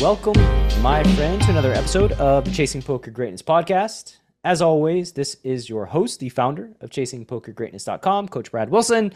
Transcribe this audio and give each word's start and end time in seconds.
Welcome, 0.00 0.40
my 0.80 1.02
friend, 1.16 1.42
to 1.42 1.50
another 1.50 1.72
episode 1.72 2.12
of 2.12 2.44
the 2.44 2.52
Chasing 2.52 2.80
Poker 2.80 3.10
Greatness 3.10 3.42
podcast. 3.42 4.18
As 4.44 4.62
always, 4.62 5.10
this 5.10 5.38
is 5.42 5.68
your 5.68 5.86
host, 5.86 6.20
the 6.20 6.28
founder 6.28 6.70
of 6.80 6.90
ChasingPokerGreatness.com, 6.90 8.28
Coach 8.28 8.52
Brad 8.52 8.70
Wilson, 8.70 9.12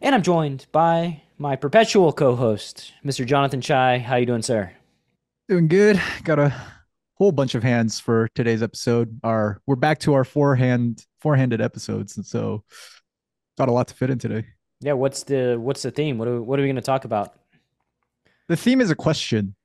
and 0.00 0.14
I'm 0.14 0.22
joined 0.22 0.66
by 0.70 1.20
my 1.36 1.56
perpetual 1.56 2.12
co-host, 2.12 2.92
Mr. 3.04 3.26
Jonathan 3.26 3.60
Chai. 3.60 3.98
How 3.98 4.14
you 4.14 4.24
doing, 4.24 4.42
sir? 4.42 4.70
Doing 5.48 5.66
good. 5.66 6.00
Got 6.22 6.38
a 6.38 6.54
whole 7.14 7.32
bunch 7.32 7.56
of 7.56 7.64
hands 7.64 7.98
for 7.98 8.28
today's 8.36 8.62
episode. 8.62 9.18
Our 9.24 9.60
we're 9.66 9.74
back 9.74 9.98
to 10.00 10.14
our 10.14 10.24
forehand 10.24 11.04
four-handed 11.22 11.60
episodes, 11.60 12.16
and 12.16 12.24
so 12.24 12.62
got 13.58 13.68
a 13.68 13.72
lot 13.72 13.88
to 13.88 13.94
fit 13.94 14.10
in 14.10 14.20
today. 14.20 14.46
Yeah, 14.78 14.92
what's 14.92 15.24
the 15.24 15.56
what's 15.56 15.82
the 15.82 15.90
theme? 15.90 16.18
What 16.18 16.28
are, 16.28 16.40
what 16.40 16.60
are 16.60 16.62
we 16.62 16.68
going 16.68 16.76
to 16.76 16.82
talk 16.82 17.04
about? 17.04 17.34
The 18.46 18.56
theme 18.56 18.80
is 18.80 18.92
a 18.92 18.94
question. 18.94 19.56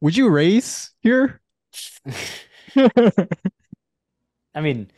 Would 0.00 0.16
you 0.16 0.28
raise 0.28 0.92
here? 1.00 1.40
I 4.54 4.60
mean, 4.60 4.90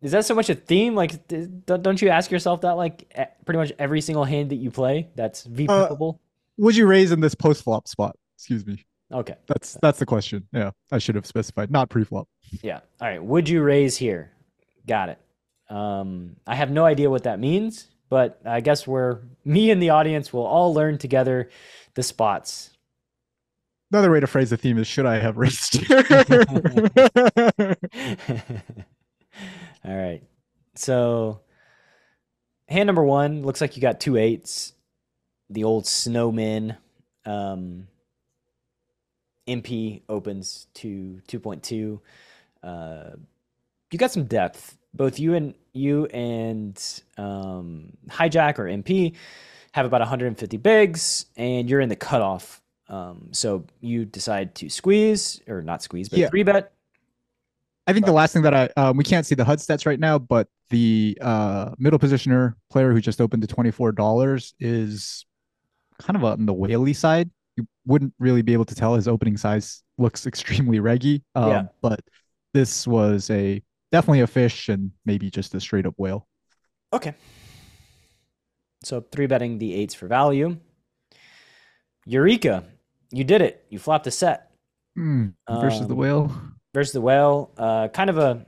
is 0.00 0.12
that 0.12 0.24
so 0.24 0.34
much 0.34 0.48
a 0.48 0.54
theme? 0.54 0.94
Like, 0.94 1.28
don't 1.28 2.00
you 2.00 2.08
ask 2.08 2.30
yourself 2.30 2.62
that 2.62 2.72
like 2.72 3.12
pretty 3.44 3.58
much 3.58 3.72
every 3.78 4.00
single 4.00 4.24
hand 4.24 4.50
that 4.50 4.56
you 4.56 4.70
play 4.70 5.08
that's 5.14 5.44
V 5.44 5.66
uh, 5.68 5.94
would 6.56 6.76
you 6.76 6.86
raise 6.86 7.12
in 7.12 7.20
this 7.20 7.34
post 7.34 7.62
flop 7.62 7.88
spot? 7.88 8.16
Excuse 8.36 8.66
me. 8.66 8.84
Okay. 9.12 9.34
That's 9.46 9.76
that's 9.80 9.98
the 9.98 10.06
question. 10.06 10.46
Yeah, 10.52 10.72
I 10.92 10.98
should 10.98 11.14
have 11.14 11.26
specified, 11.26 11.70
not 11.70 11.88
pre 11.88 12.04
flop. 12.04 12.28
Yeah. 12.62 12.80
All 13.00 13.08
right. 13.08 13.22
Would 13.22 13.48
you 13.48 13.62
raise 13.62 13.96
here? 13.96 14.32
Got 14.86 15.10
it. 15.10 15.18
Um, 15.70 16.36
I 16.46 16.54
have 16.54 16.70
no 16.70 16.84
idea 16.84 17.10
what 17.10 17.24
that 17.24 17.38
means, 17.38 17.88
but 18.08 18.40
I 18.44 18.60
guess 18.60 18.86
we're 18.86 19.20
me 19.44 19.70
and 19.70 19.82
the 19.82 19.90
audience 19.90 20.32
will 20.32 20.46
all 20.46 20.72
learn 20.74 20.98
together 20.98 21.50
the 21.94 22.02
spots 22.02 22.70
another 23.90 24.10
way 24.10 24.20
to 24.20 24.26
phrase 24.26 24.50
the 24.50 24.56
theme 24.56 24.78
is 24.78 24.86
should 24.86 25.06
I 25.06 25.18
have 25.18 25.36
raced? 25.36 25.78
All 29.84 29.96
right. 29.96 30.22
So 30.74 31.40
hand 32.68 32.86
number 32.86 33.02
one 33.04 33.42
looks 33.42 33.60
like 33.60 33.76
you 33.76 33.82
got 33.82 34.00
two 34.00 34.16
eights. 34.16 34.72
The 35.50 35.64
old 35.64 35.86
snowman. 35.86 36.76
Um, 37.24 37.88
MP 39.48 40.02
opens 40.08 40.66
to 40.74 41.20
2.2. 41.28 42.00
Uh, 42.62 43.16
you 43.90 43.98
got 43.98 44.10
some 44.10 44.24
depth. 44.24 44.76
Both 44.94 45.18
you 45.18 45.34
and 45.34 45.54
you 45.72 46.06
and 46.06 47.02
um, 47.16 47.96
hijack 48.08 48.58
or 48.58 48.64
MP 48.64 49.14
have 49.72 49.86
about 49.86 50.00
150 50.00 50.56
bigs, 50.58 51.26
and 51.36 51.68
you're 51.68 51.80
in 51.80 51.88
the 51.88 51.96
cutoff 51.96 52.60
um, 52.88 53.28
so 53.32 53.64
you 53.80 54.04
decide 54.04 54.54
to 54.56 54.68
squeeze 54.68 55.40
or 55.46 55.62
not 55.62 55.82
squeeze, 55.82 56.08
but 56.08 56.18
yeah. 56.18 56.28
three 56.28 56.42
bet. 56.42 56.72
I 57.86 57.92
think 57.92 58.04
the 58.04 58.12
last 58.12 58.32
thing 58.32 58.42
that 58.42 58.54
I 58.54 58.68
um, 58.76 58.96
we 58.96 59.04
can't 59.04 59.24
see 59.24 59.34
the 59.34 59.44
HUD 59.44 59.58
stats 59.58 59.86
right 59.86 59.98
now, 59.98 60.18
but 60.18 60.48
the 60.70 61.16
uh, 61.20 61.72
middle 61.78 61.98
positioner 61.98 62.54
player 62.70 62.92
who 62.92 63.00
just 63.00 63.20
opened 63.20 63.42
to 63.42 63.48
twenty 63.48 63.70
four 63.70 63.92
dollars 63.92 64.54
is 64.60 65.24
kind 66.00 66.16
of 66.16 66.24
on 66.24 66.46
the 66.46 66.52
whaley 66.52 66.92
side. 66.92 67.30
You 67.56 67.66
wouldn't 67.86 68.12
really 68.18 68.42
be 68.42 68.52
able 68.52 68.66
to 68.66 68.74
tell 68.74 68.94
his 68.94 69.08
opening 69.08 69.36
size 69.36 69.82
looks 69.96 70.26
extremely 70.26 70.80
reggy. 70.80 71.24
Um, 71.34 71.50
yeah. 71.50 71.62
But 71.80 72.00
this 72.54 72.86
was 72.86 73.30
a 73.30 73.62
definitely 73.90 74.20
a 74.20 74.26
fish 74.26 74.68
and 74.68 74.92
maybe 75.04 75.30
just 75.30 75.54
a 75.54 75.60
straight 75.60 75.86
up 75.86 75.94
whale. 75.96 76.26
Okay. 76.92 77.14
So 78.84 79.04
three 79.12 79.26
betting 79.26 79.58
the 79.58 79.74
eights 79.74 79.94
for 79.94 80.06
value. 80.06 80.56
Eureka 82.06 82.64
you 83.10 83.24
did 83.24 83.42
it. 83.42 83.64
You 83.68 83.78
flopped 83.78 84.06
a 84.06 84.10
set. 84.10 84.50
Mm, 84.96 85.34
versus 85.48 85.82
um, 85.82 85.88
the 85.88 85.94
whale. 85.94 86.32
Versus 86.74 86.92
the 86.92 87.00
whale. 87.00 87.50
Uh, 87.56 87.88
kind 87.88 88.10
of 88.10 88.18
a, 88.18 88.46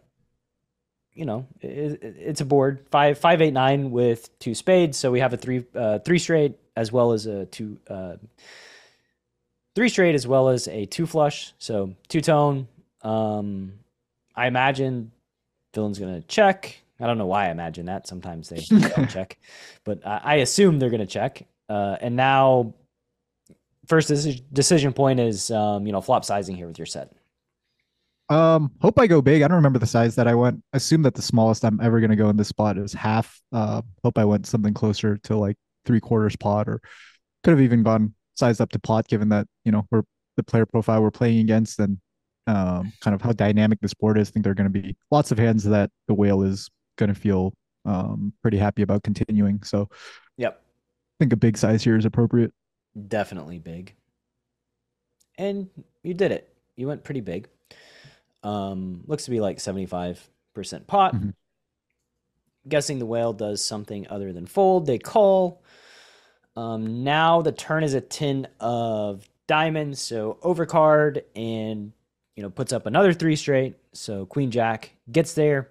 you 1.15 1.25
know, 1.25 1.47
it, 1.61 2.01
it's 2.03 2.41
a 2.41 2.45
board 2.45 2.87
five 2.91 3.19
five 3.19 3.41
eight 3.41 3.53
nine 3.53 3.91
with 3.91 4.39
two 4.39 4.55
spades. 4.55 4.99
So 4.99 5.11
we 5.11 5.21
have 5.21 5.33
a 5.33 5.37
three 5.37 5.65
uh, 5.75 6.01
three 6.01 6.19
straight 6.19 6.59
as 6.77 6.93
well 6.93 7.13
as 7.13 7.27
a 7.27 7.47
two 7.47 7.79
uh, 7.89 8.17
three 9.75 9.89
straight 9.89 10.15
as 10.15 10.27
well 10.27 10.49
as 10.49 10.69
a 10.69 10.87
two 10.87 11.07
flush. 11.07 11.53
So 11.59 11.95
two 12.09 12.21
tone. 12.21 12.69
Um, 13.03 13.75
I 14.35 14.47
imagine 14.47 15.13
villain's 15.75 15.99
gonna 15.99 16.23
check. 16.23 16.77
I 16.99 17.07
don't 17.07 17.17
know 17.17 17.27
why 17.27 17.47
I 17.47 17.51
imagine 17.51 17.87
that. 17.87 18.07
Sometimes 18.07 18.49
they 18.49 18.61
don't 18.95 19.09
check, 19.09 19.39
but 19.85 20.07
I, 20.07 20.21
I 20.23 20.35
assume 20.37 20.79
they're 20.79 20.91
gonna 20.91 21.07
check. 21.07 21.47
Uh, 21.69 21.97
and 22.01 22.17
now 22.17 22.75
first 23.91 24.09
decision 24.53 24.93
point 24.93 25.21
is 25.21 25.51
um, 25.51 25.85
you 25.85 25.93
know 25.93 26.01
flop 26.01 26.25
sizing 26.25 26.57
here 26.57 26.69
with 26.69 26.79
your 26.79 26.87
set. 26.87 27.13
Um, 28.31 28.71
hope 28.81 28.99
I 28.99 29.09
go 29.09 29.21
big. 29.21 29.43
I 29.43 29.49
don't 29.49 29.57
remember 29.57 29.81
the 29.81 29.87
size 29.87 30.15
that 30.15 30.29
I 30.29 30.37
went. 30.37 30.63
I 30.73 30.77
Assume 30.77 31.03
that 31.03 31.15
the 31.15 31.23
smallest 31.23 31.65
I'm 31.65 31.81
ever 31.81 31.99
going 31.99 32.11
to 32.11 32.17
go 32.17 32.31
in 32.31 32.37
this 32.37 32.47
spot 32.47 32.79
is 32.79 32.93
half. 32.93 33.41
Uh, 33.53 33.83
hope 34.05 34.17
I 34.17 34.25
went 34.25 34.47
something 34.47 34.73
closer 34.73 35.19
to 35.25 35.37
like 35.37 35.57
three 35.85 35.99
quarters 35.99 36.37
pot, 36.37 36.69
or 36.69 36.81
could 37.43 37.51
have 37.51 37.61
even 37.61 37.83
gone 37.83 38.15
sized 38.37 38.61
up 38.61 38.71
to 38.71 38.79
pot, 38.79 39.09
given 39.09 39.29
that 39.31 39.47
you 39.65 39.73
know 39.73 39.85
we're 39.91 40.03
the 40.37 40.45
player 40.45 40.65
profile 40.65 41.03
we're 41.03 41.11
playing 41.11 41.41
against 41.41 41.81
and 41.81 41.99
um, 42.47 42.93
kind 43.01 43.15
of 43.15 43.21
how 43.21 43.33
dynamic 43.33 43.81
this 43.81 43.95
board 43.95 44.17
is. 44.17 44.29
I 44.29 44.31
think 44.31 44.45
there 44.45 44.53
are 44.53 44.55
going 44.55 44.73
to 44.73 44.81
be 44.81 44.97
lots 45.11 45.33
of 45.33 45.39
hands 45.39 45.65
that 45.65 45.91
the 46.07 46.15
whale 46.15 46.43
is 46.43 46.71
going 46.97 47.13
to 47.13 47.21
feel 47.21 47.53
um, 47.85 48.33
pretty 48.41 48.57
happy 48.57 48.83
about 48.83 49.03
continuing. 49.03 49.65
So, 49.65 49.89
yep, 50.37 50.63
I 50.63 51.15
think 51.19 51.33
a 51.33 51.37
big 51.37 51.59
size 51.59 51.83
here 51.83 51.97
is 51.97 52.05
appropriate 52.05 52.53
definitely 53.09 53.59
big. 53.59 53.95
And 55.39 55.69
you 56.03 56.15
did 56.15 56.33
it. 56.33 56.53
You 56.77 56.87
went 56.87 57.05
pretty 57.05 57.21
big. 57.21 57.49
Um, 58.43 59.03
looks 59.07 59.25
to 59.25 59.31
be 59.31 59.41
like 59.41 59.59
75% 59.59 60.17
pot. 60.87 61.15
Mm-hmm. 61.15 61.31
Guessing 62.69 62.99
the 62.99 63.07
whale 63.07 63.33
does 63.33 63.65
something 63.65 64.07
other 64.09 64.33
than 64.33 64.47
fold. 64.47 64.87
They 64.87 64.99
call. 64.99 65.63
Um, 66.57 67.05
now 67.05 67.43
the 67.43 67.53
turn 67.53 67.85
is 67.85 67.95
a 67.95 68.01
10 68.01 68.49
of 68.61 69.29
diamonds, 69.47 70.01
so 70.01 70.39
overcard 70.43 71.23
and 71.35 71.93
you 72.37 72.43
know 72.43 72.51
puts 72.51 72.73
up 72.73 72.87
another 72.87 73.13
three 73.13 73.37
straight. 73.37 73.77
So 73.93 74.27
Queen 74.27 74.51
Jack 74.51 74.93
gets 75.11 75.33
there. 75.33 75.71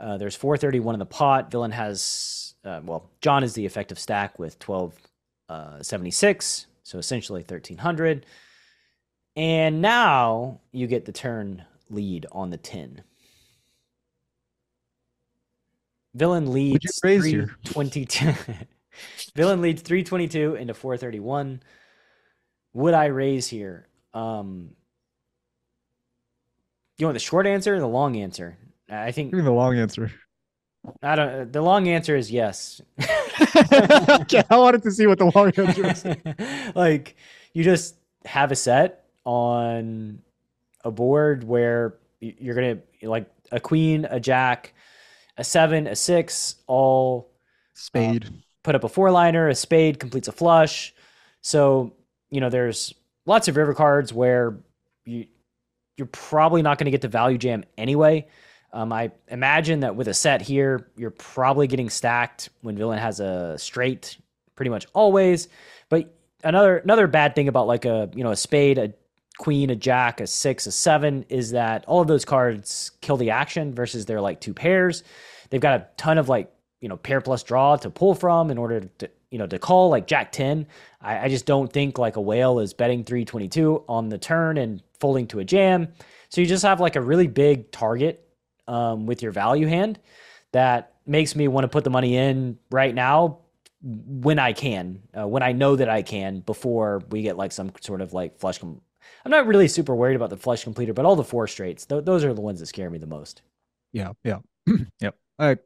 Uh, 0.00 0.16
there's 0.16 0.34
431 0.34 0.94
in 0.94 0.98
the 0.98 1.06
pot. 1.06 1.50
Villain 1.50 1.70
has 1.70 2.54
uh, 2.64 2.80
well, 2.84 3.10
Jon 3.20 3.42
is 3.44 3.54
the 3.54 3.66
effective 3.66 3.98
stack 3.98 4.38
with 4.38 4.58
12 4.58 4.94
uh, 5.52 5.82
76, 5.82 6.66
so 6.82 6.98
essentially 6.98 7.40
1300. 7.42 8.24
And 9.36 9.82
now 9.82 10.60
you 10.72 10.86
get 10.86 11.04
the 11.04 11.12
turn 11.12 11.64
lead 11.90 12.26
on 12.32 12.50
the 12.50 12.56
10. 12.56 13.02
Villain 16.14 16.52
leads 16.52 16.98
322. 17.00 18.32
Villain 19.36 19.62
leads 19.62 19.82
322 19.82 20.54
into 20.54 20.74
431. 20.74 21.62
Would 22.74 22.94
I 22.94 23.06
raise 23.06 23.48
here? 23.48 23.88
Um, 24.14 24.70
you 26.98 27.06
want 27.06 27.14
the 27.14 27.20
short 27.20 27.46
answer 27.46 27.74
or 27.74 27.80
the 27.80 27.86
long 27.86 28.16
answer? 28.16 28.56
I 28.88 29.12
think 29.12 29.30
Give 29.30 29.38
me 29.38 29.44
the 29.44 29.52
long 29.52 29.78
answer. 29.78 30.12
I 31.02 31.14
don't. 31.14 31.52
The 31.52 31.62
long 31.62 31.88
answer 31.88 32.16
is 32.16 32.30
yes. 32.30 32.80
okay, 33.56 34.42
I 34.50 34.56
wanted 34.56 34.82
to 34.82 34.90
see 34.90 35.06
what 35.06 35.18
the 35.18 35.30
long 35.34 35.52
answer 35.56 35.86
is. 35.86 36.74
like 36.74 37.16
you 37.52 37.64
just 37.64 37.96
have 38.24 38.52
a 38.52 38.56
set 38.56 39.04
on 39.24 40.20
a 40.84 40.90
board 40.90 41.44
where 41.44 41.94
you're 42.20 42.54
gonna 42.54 42.78
like 43.02 43.30
a 43.50 43.60
queen, 43.60 44.06
a 44.10 44.20
jack, 44.20 44.74
a 45.36 45.44
seven, 45.44 45.86
a 45.86 45.96
six, 45.96 46.56
all 46.66 47.30
spade. 47.74 48.26
Um, 48.26 48.42
put 48.62 48.74
up 48.74 48.84
a 48.84 48.88
four 48.88 49.10
liner, 49.10 49.48
a 49.48 49.54
spade 49.54 49.98
completes 49.98 50.28
a 50.28 50.32
flush. 50.32 50.94
So 51.40 51.92
you 52.30 52.40
know 52.40 52.48
there's 52.48 52.94
lots 53.26 53.48
of 53.48 53.56
river 53.56 53.74
cards 53.74 54.12
where 54.12 54.58
you 55.04 55.26
you're 55.96 56.06
probably 56.06 56.62
not 56.62 56.78
going 56.78 56.86
to 56.86 56.90
get 56.90 57.02
the 57.02 57.08
value 57.08 57.38
jam 57.38 57.64
anyway. 57.76 58.26
Um, 58.72 58.92
I 58.92 59.12
imagine 59.28 59.80
that 59.80 59.96
with 59.96 60.08
a 60.08 60.14
set 60.14 60.40
here, 60.40 60.88
you're 60.96 61.10
probably 61.10 61.66
getting 61.66 61.90
stacked 61.90 62.48
when 62.62 62.76
villain 62.76 62.98
has 62.98 63.20
a 63.20 63.58
straight 63.58 64.16
pretty 64.56 64.70
much 64.70 64.86
always. 64.94 65.48
But 65.88 66.14
another 66.42 66.78
another 66.78 67.06
bad 67.06 67.34
thing 67.34 67.48
about 67.48 67.66
like 67.66 67.84
a 67.84 68.10
you 68.14 68.24
know 68.24 68.30
a 68.30 68.36
spade, 68.36 68.78
a 68.78 68.94
queen, 69.38 69.70
a 69.70 69.76
jack, 69.76 70.20
a 70.20 70.26
six, 70.26 70.66
a 70.66 70.72
seven 70.72 71.24
is 71.28 71.50
that 71.50 71.84
all 71.86 72.00
of 72.00 72.08
those 72.08 72.24
cards 72.24 72.92
kill 73.00 73.16
the 73.16 73.30
action 73.30 73.74
versus 73.74 74.06
they're 74.06 74.20
like 74.20 74.40
two 74.40 74.54
pairs. 74.54 75.04
They've 75.50 75.60
got 75.60 75.80
a 75.80 75.86
ton 75.96 76.18
of 76.18 76.28
like, 76.28 76.52
you 76.80 76.88
know, 76.88 76.96
pair 76.96 77.20
plus 77.20 77.42
draw 77.42 77.76
to 77.76 77.90
pull 77.90 78.14
from 78.14 78.50
in 78.50 78.58
order 78.58 78.80
to, 78.98 79.10
you 79.30 79.38
know, 79.38 79.46
to 79.46 79.58
call 79.58 79.88
like 79.88 80.06
jack 80.06 80.32
10. 80.32 80.66
I, 81.00 81.24
I 81.24 81.28
just 81.28 81.46
don't 81.46 81.72
think 81.72 81.98
like 81.98 82.16
a 82.16 82.20
whale 82.20 82.58
is 82.58 82.72
betting 82.72 83.04
322 83.04 83.84
on 83.88 84.08
the 84.08 84.18
turn 84.18 84.58
and 84.58 84.82
folding 85.00 85.26
to 85.28 85.40
a 85.40 85.44
jam. 85.44 85.88
So 86.28 86.40
you 86.40 86.46
just 86.46 86.62
have 86.62 86.80
like 86.80 86.96
a 86.96 87.00
really 87.00 87.26
big 87.26 87.70
target 87.70 88.28
um, 88.72 89.06
with 89.06 89.22
your 89.22 89.32
value 89.32 89.66
hand 89.66 89.98
that 90.52 90.94
makes 91.06 91.34
me 91.36 91.48
want 91.48 91.64
to 91.64 91.68
put 91.68 91.84
the 91.84 91.90
money 91.90 92.16
in 92.16 92.58
right 92.70 92.94
now 92.94 93.38
when 93.82 94.38
I 94.38 94.52
can, 94.52 95.02
uh, 95.18 95.26
when 95.26 95.42
I 95.42 95.52
know 95.52 95.76
that 95.76 95.88
I 95.88 96.02
can 96.02 96.40
before 96.40 97.02
we 97.10 97.22
get 97.22 97.36
like 97.36 97.52
some 97.52 97.72
sort 97.80 98.00
of 98.00 98.12
like 98.12 98.38
flush. 98.38 98.58
Com- 98.58 98.80
I'm 99.24 99.30
not 99.30 99.46
really 99.46 99.68
super 99.68 99.94
worried 99.94 100.16
about 100.16 100.30
the 100.30 100.36
flush 100.36 100.62
completer, 100.62 100.92
but 100.92 101.04
all 101.04 101.16
the 101.16 101.24
four 101.24 101.46
straights, 101.46 101.84
th- 101.86 102.04
those 102.04 102.24
are 102.24 102.32
the 102.32 102.40
ones 102.40 102.60
that 102.60 102.66
scare 102.66 102.90
me 102.90 102.98
the 102.98 103.06
most. 103.06 103.42
Yeah, 103.92 104.12
yeah, 104.24 104.38
yep. 105.00 105.16
I 105.38 105.56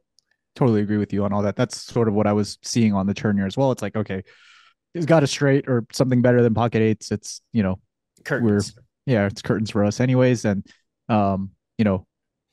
totally 0.55 0.81
agree 0.81 0.97
with 0.97 1.13
you 1.13 1.23
on 1.23 1.31
all 1.31 1.43
that. 1.43 1.55
That's 1.55 1.79
sort 1.79 2.07
of 2.07 2.15
what 2.15 2.25
I 2.25 2.33
was 2.33 2.57
seeing 2.63 2.93
on 2.93 3.05
the 3.05 3.13
turn 3.13 3.37
here 3.37 3.45
as 3.45 3.55
well. 3.55 3.71
It's 3.71 3.83
like, 3.83 3.95
okay, 3.95 4.23
he's 4.93 5.05
got 5.05 5.21
a 5.21 5.27
straight 5.27 5.67
or 5.67 5.85
something 5.91 6.21
better 6.21 6.41
than 6.41 6.55
pocket 6.55 6.81
eights. 6.81 7.11
It's 7.11 7.41
you 7.53 7.61
know, 7.61 7.79
Curtains. 8.23 8.75
yeah, 9.05 9.27
it's 9.27 9.43
curtains 9.43 9.69
for 9.69 9.85
us 9.85 9.99
anyways. 9.99 10.45
And 10.45 10.65
um, 11.07 11.51
you 11.77 11.85
know, 11.85 12.06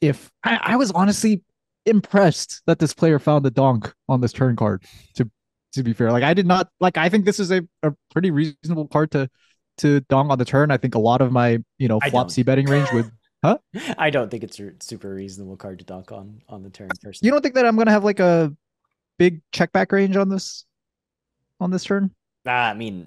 if 0.09 0.31
I, 0.43 0.59
I 0.63 0.77
was 0.77 0.91
honestly 0.93 1.43
impressed 1.87 2.63
that 2.67 2.79
this 2.79 2.95
player 2.95 3.19
found 3.19 3.45
the 3.45 3.51
donk 3.51 3.93
on 4.09 4.21
this 4.21 4.33
turn 4.33 4.57
card. 4.57 4.85
To 5.17 5.31
to 5.73 5.83
be 5.83 5.93
fair, 5.93 6.13
like 6.13 6.23
I 6.23 6.35
did 6.35 6.47
not 6.47 6.69
like. 6.81 6.97
I 6.97 7.09
think 7.09 7.25
this 7.25 7.41
is 7.41 7.51
a, 7.51 7.63
a 7.83 7.93
pretty 8.13 8.31
reasonable 8.31 8.89
card 8.89 9.11
to 9.13 9.29
to 9.79 10.01
donk 10.03 10.31
on 10.31 10.39
the 10.39 10.45
turn. 10.45 10.71
I 10.71 10.77
think 10.77 10.95
a 10.95 11.01
lot 11.01 11.21
of 11.21 11.33
my 11.33 11.59
you 11.79 11.89
know 11.89 12.01
flopsy 12.01 12.43
betting 12.43 12.67
range 12.67 12.91
would. 12.93 13.11
Huh 13.45 13.59
i 13.99 14.09
don't 14.09 14.31
think 14.31 14.43
it's 14.43 14.59
a 14.59 14.71
super 14.81 15.15
reasonable 15.15 15.59
card 15.59 15.79
to 15.79 15.85
donk 15.85 16.11
on 16.13 16.41
on 16.49 16.63
the 16.63 16.71
turn. 16.71 16.89
Personally, 17.03 17.27
You 17.27 17.31
don't 17.31 17.43
think 17.43 17.55
that 17.57 17.67
I'm 17.67 17.77
gonna 17.77 17.91
have 17.91 18.03
like 18.03 18.19
a 18.19 18.57
big 19.19 19.43
check 19.53 19.71
back 19.71 19.93
range 19.93 20.17
on 20.17 20.31
this 20.31 20.65
on 21.61 21.71
this 21.71 21.85
turn? 21.85 22.11
Ah, 22.47 22.71
I 22.71 22.75
mean, 22.75 23.07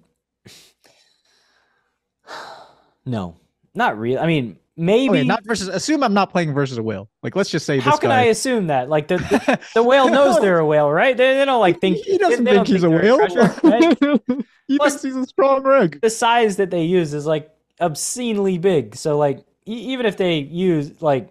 no, 3.06 3.36
not 3.74 3.98
real. 3.98 4.20
I 4.20 4.28
mean, 4.28 4.60
maybe. 4.78 5.18
Okay, 5.20 5.28
not 5.28 5.44
versus. 5.44 5.68
Assume 5.68 6.04
I'm 6.04 6.14
not 6.14 6.32
playing 6.32 6.54
versus 6.54 6.78
a 6.78 6.84
whale. 6.84 7.10
Like 7.24 7.36
let's 7.36 7.50
just 7.50 7.66
say 7.66 7.80
how 7.80 7.98
can 7.98 8.10
guy. 8.12 8.20
I 8.22 8.24
assume 8.26 8.68
that? 8.68 8.88
Like 8.90 9.08
the 9.10 9.18
the, 9.18 9.60
the 9.74 9.84
whale 9.84 10.08
knows 10.10 10.40
they're 10.40 10.60
a 10.60 10.66
whale, 10.66 10.90
right? 10.92 11.18
They, 11.18 11.36
they 11.36 11.46
don't 11.46 11.60
like 11.60 11.82
think 11.82 11.98
he 11.98 12.18
doesn't 12.18 12.44
they 12.46 12.52
think 12.54 12.68
don't 12.68 12.74
he's 12.74 12.84
a 12.84 12.90
they're 12.90 13.18
whale. 13.18 13.18
right? 13.64 14.22
he 14.68 14.78
Plus- 14.78 15.02
he's 15.02 15.16
a 15.16 15.26
strong 15.26 15.64
rig 15.64 16.00
the 16.02 16.10
size 16.10 16.56
that 16.58 16.70
they 16.72 16.84
use 16.84 17.14
is 17.14 17.26
like 17.26 17.52
obscenely 17.82 18.58
big. 18.58 18.96
So 18.96 19.18
like 19.18 19.44
e- 19.68 19.92
even 19.94 20.06
if 20.06 20.18
they 20.18 20.38
use 20.40 21.02
like 21.02 21.30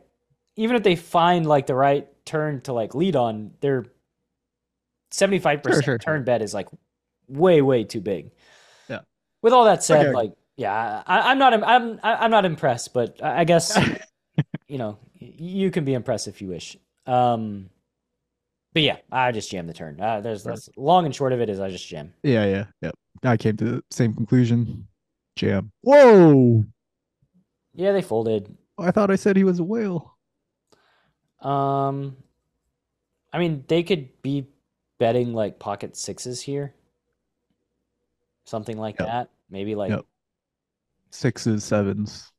even 0.56 0.76
if 0.76 0.82
they 0.82 0.96
find 0.96 1.46
like 1.46 1.66
the 1.66 1.74
right 1.74 2.08
turn 2.24 2.60
to 2.62 2.72
like 2.72 2.94
lead 2.94 3.14
on, 3.16 3.52
their 3.60 3.86
seventy 5.10 5.38
five 5.38 5.58
Sure, 5.58 5.62
percent 5.70 5.84
sure, 5.84 5.98
turn 5.98 6.18
sure. 6.20 6.24
bet 6.24 6.42
is 6.42 6.52
like 6.54 6.68
way 7.28 7.62
way 7.62 7.84
too 7.84 8.00
big. 8.00 8.30
Yeah. 8.88 9.00
With 9.42 9.52
all 9.52 9.64
that 9.66 9.82
said, 9.84 10.06
Okay. 10.06 10.14
like 10.14 10.32
yeah, 10.56 11.02
I, 11.06 11.30
I'm 11.30 11.38
not 11.38 11.52
I'm 11.62 12.00
I'm 12.02 12.30
not 12.30 12.44
impressed, 12.44 12.94
but 12.94 13.22
I 13.22 13.44
guess 13.44 13.78
you 14.68 14.78
know 14.78 14.98
you 15.14 15.70
can 15.70 15.84
be 15.84 15.94
impressed 15.94 16.28
if 16.28 16.40
you 16.40 16.48
wish. 16.48 16.76
Um, 17.06 17.70
but 18.72 18.82
yeah, 18.82 18.96
I 19.10 19.32
just 19.32 19.50
jam 19.50 19.66
the 19.66 19.74
turn. 19.74 20.00
Uh, 20.00 20.20
there's 20.20 20.44
that's 20.44 20.68
long 20.76 21.04
and 21.06 21.14
short 21.14 21.32
of 21.32 21.40
it 21.40 21.48
is 21.48 21.60
I 21.60 21.70
just 21.70 21.86
jam. 21.86 22.14
Yeah, 22.22 22.46
yeah, 22.46 22.64
yep. 22.80 22.94
I 23.22 23.36
came 23.36 23.56
to 23.58 23.64
the 23.64 23.84
same 23.90 24.14
conclusion. 24.14 24.86
Jam. 25.36 25.70
Whoa! 25.82 26.64
Yeah, 27.74 27.92
they 27.92 28.02
folded. 28.02 28.56
I 28.78 28.90
thought 28.90 29.10
I 29.10 29.16
said 29.16 29.36
he 29.36 29.44
was 29.44 29.58
a 29.58 29.64
whale. 29.64 30.16
Um, 31.40 32.16
I 33.32 33.38
mean, 33.38 33.64
they 33.68 33.82
could 33.82 34.22
be 34.22 34.48
betting 34.98 35.34
like 35.34 35.58
pocket 35.58 35.94
sixes 35.96 36.40
here, 36.40 36.74
something 38.44 38.78
like 38.78 38.98
Yep. 38.98 39.08
that. 39.08 39.30
Maybe 39.50 39.74
like 39.74 39.90
Yep. 39.90 40.06
Sixes, 41.16 41.64
sevens. 41.64 42.30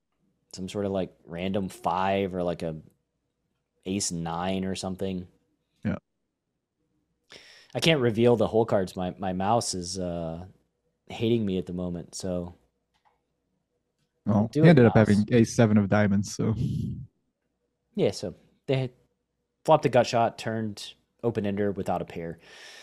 some 0.53 0.69
sort 0.69 0.85
of 0.85 0.91
like 0.91 1.12
random 1.25 1.68
five 1.68 2.35
or 2.35 2.44
like 2.44 2.62
a 2.62 2.75
ace 3.88 4.12
nine 4.12 4.65
or 4.65 4.75
something. 4.75 5.27
Yeah. 5.83 5.95
I 7.74 7.79
can't 7.79 8.01
reveal 8.01 8.35
the 8.35 8.45
whole 8.45 8.65
cards. 8.65 8.95
My 8.95 9.15
my 9.18 9.33
mouse 9.33 9.74
is 9.74 9.97
uh 9.97 10.45
hating 11.07 11.44
me 11.44 11.57
at 11.57 11.65
the 11.65 11.74
moment. 11.74 12.13
So 12.13 12.53
do 14.51 14.62
he 14.62 14.69
ended 14.69 14.85
up 14.85 14.95
having 14.95 15.25
a 15.31 15.44
seven 15.44 15.79
of 15.79 15.89
diamonds. 15.89 16.35
So 16.35 16.53
yeah, 17.95 18.12
so 18.12 18.35
they 18.68 18.77
had 18.77 18.91
flopped 19.65 19.88
a 19.88 19.89
gut 19.89 20.06
shot, 20.06 20.38
turned 20.38 20.94
open 21.24 21.47
ender 21.47 21.71
without 21.71 22.03
a 22.03 22.06
pair. 22.06 22.38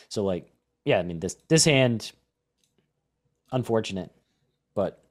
So 0.08 0.24
like, 0.24 0.50
yeah, 0.84 0.98
I 0.98 1.04
mean 1.04 1.20
this 1.20 1.36
this 1.46 1.64
hand 1.64 2.10
unfortunate, 3.52 4.10
but 4.74 5.03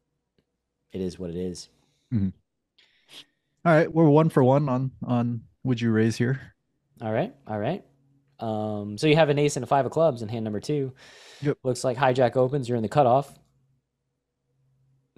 it 0.94 1.01
is 1.01 1.19
what 1.19 1.30
it 1.30 1.36
is. 1.36 1.69
all 3.66 3.74
right, 3.74 3.92
we're 3.92 4.10
one 4.10 4.30
for 4.30 4.44
one 4.44 4.69
on 4.69 4.92
on 5.06 5.42
would 5.63 5.81
you 5.81 5.92
raise 5.92 6.18
here? 6.18 6.54
All 7.01 7.12
right, 7.12 7.34
all 7.48 7.60
right. 7.60 7.84
Um, 8.40 8.98
so 8.98 9.07
you 9.07 9.16
have 9.16 9.30
an 9.30 9.40
ace 9.40 9.56
and 9.56 9.63
a 9.63 9.68
five 9.68 9.86
of 9.86 9.92
clubs 9.92 10.22
in 10.22 10.30
hand 10.30 10.44
number 10.44 10.60
two. 10.60 10.94
Yep. 11.42 11.57
Looks 11.63 11.84
like 11.84 11.98
hijack 11.98 12.36
opens. 12.36 12.68
You're 12.68 12.75
in 12.75 12.84
the 12.84 12.90
cutoff. 12.90 13.34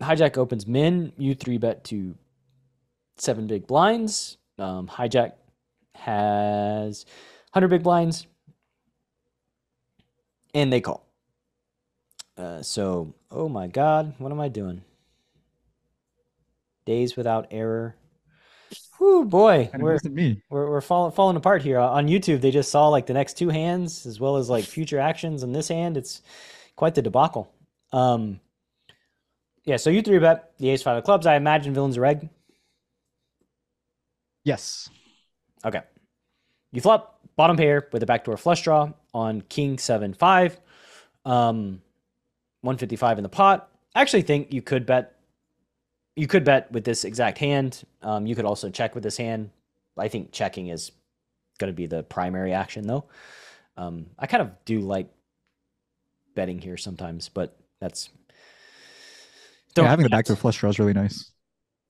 Hijack 0.02 0.38
opens 0.38 0.68
min. 0.68 1.12
You 1.18 1.36
three 1.36 1.58
bet 1.58 1.84
to 1.86 2.16
seven 3.18 3.48
big 3.48 3.68
blinds. 3.68 4.38
Um, 4.58 4.88
hijack 4.88 5.34
has 5.96 7.06
hundred 7.52 7.70
big 7.70 7.84
blinds, 7.84 8.28
and 10.54 10.72
they 10.72 10.82
call. 10.82 11.06
Uh, 12.38 12.62
so, 12.62 13.16
oh 13.32 13.48
my 13.48 13.68
God, 13.68 14.14
what 14.18 14.32
am 14.32 14.40
I 14.40 14.50
doing? 14.50 14.84
Days 16.86 17.16
without 17.16 17.48
error. 17.52 17.96
Whoo, 19.00 19.26
boy, 19.26 19.70
we're 19.78 19.98
me. 20.06 20.42
we're 20.50 20.70
we're 20.70 20.82
falling 20.82 21.12
falling 21.12 21.36
apart 21.36 21.62
here 21.62 21.80
on 21.80 22.08
YouTube. 22.08 22.42
They 22.42 22.52
just 22.52 22.72
saw 22.72 22.88
like 22.88 23.06
the 23.06 23.14
next 23.14 23.38
two 23.38 23.50
hands 23.50 24.06
as 24.06 24.20
well 24.20 24.38
as 24.38 24.50
like 24.50 24.64
future 24.64 25.00
actions 25.00 25.44
on 25.44 25.52
this 25.52 25.68
hand. 25.68 25.98
It's 25.98 26.22
quite 26.76 26.96
the 26.96 27.02
debacle. 27.02 27.52
Um, 27.92 28.40
yeah. 29.66 29.78
So 29.78 29.90
you 29.90 30.02
three 30.02 30.20
bet 30.20 30.54
the 30.60 30.70
ace 30.70 30.82
five 30.82 30.98
of 30.98 31.04
clubs. 31.04 31.26
I 31.26 31.36
imagine 31.36 31.74
villains 31.74 31.98
a 31.98 32.02
reg. 32.02 32.30
Yes. 34.44 34.90
Okay. 35.66 35.82
You 36.72 36.82
flop 36.82 37.20
bottom 37.36 37.58
pair 37.58 37.88
with 37.92 38.04
a 38.04 38.06
backdoor 38.06 38.38
flush 38.38 38.62
draw 38.62 38.92
on 39.14 39.42
king 39.42 39.78
seven 39.78 40.14
five. 40.14 40.60
Um, 41.26 41.82
one 42.62 42.78
fifty 42.78 42.96
five 42.96 43.18
in 43.18 43.24
the 43.24 43.30
pot. 43.30 43.70
I 43.94 44.02
actually 44.02 44.22
think 44.22 44.54
you 44.54 44.62
could 44.62 44.86
bet. 44.86 45.15
You 46.16 46.28
could 46.28 46.44
bet 46.46 46.72
with 46.72 46.84
this 46.86 47.04
exact 47.04 47.38
hand. 47.38 47.84
Um, 48.02 48.26
you 48.26 48.36
could 48.36 48.46
also 48.46 48.70
check 48.70 48.96
with 48.96 49.04
this 49.04 49.18
hand. 49.18 49.50
I 49.98 50.08
think 50.08 50.32
checking 50.32 50.68
is 50.68 50.92
going 51.58 51.72
to 51.72 51.76
be 51.76 51.88
the 51.88 52.04
primary 52.04 52.54
action, 52.54 52.88
though. 52.88 53.06
Um, 53.78 54.08
I 54.18 54.28
kind 54.28 54.42
of 54.42 54.52
do 54.66 54.80
like 54.80 55.08
betting 56.36 56.60
here 56.60 56.78
sometimes, 56.78 57.30
but 57.30 57.58
that's 57.80 58.10
Yeah, 59.84 59.90
having 59.90 60.04
the 60.04 60.10
backdoor 60.10 60.36
flush 60.38 60.58
draw 60.60 60.70
is 60.70 60.80
really 60.80 60.94
nice. 60.94 61.32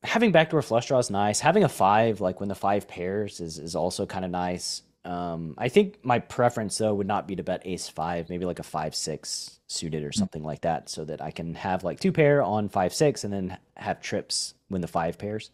having 0.04 0.32
backdoor 0.32 0.62
flush 0.62 0.88
draw 0.88 1.00
is 1.00 1.10
nice. 1.10 1.40
Having 1.40 1.64
a 1.64 1.70
five, 1.70 2.22
like 2.22 2.40
when 2.40 2.50
the 2.50 2.56
five 2.56 2.88
pairs, 2.88 3.40
is 3.40 3.60
is 3.60 3.76
also 3.76 4.06
kind 4.06 4.26
of 4.26 4.32
nice. 4.32 4.82
Um, 5.06 5.54
I 5.58 5.70
think 5.70 6.04
my 6.04 6.20
preference 6.20 6.78
though 6.80 6.94
would 6.96 7.08
not 7.08 7.28
be 7.28 7.36
to 7.36 7.44
bet 7.44 7.62
ace 7.64 7.88
five, 7.88 8.30
maybe 8.30 8.46
like 8.46 8.60
a 8.60 8.64
five 8.64 8.96
six 8.96 9.60
suited 9.68 10.04
or 10.04 10.12
something 10.12 10.44
like 10.44 10.62
that, 10.62 10.90
so 10.90 11.06
that 11.06 11.22
I 11.22 11.32
can 11.32 11.54
have 11.56 11.84
like 11.84 12.00
two 12.00 12.12
pair 12.12 12.42
on 12.42 12.70
five 12.70 12.94
six, 12.94 13.24
and 13.24 13.32
then 13.32 13.58
have 13.78 14.02
trips 14.02 14.56
when 14.68 14.82
the 14.82 14.88
five 14.88 15.18
pairs, 15.18 15.52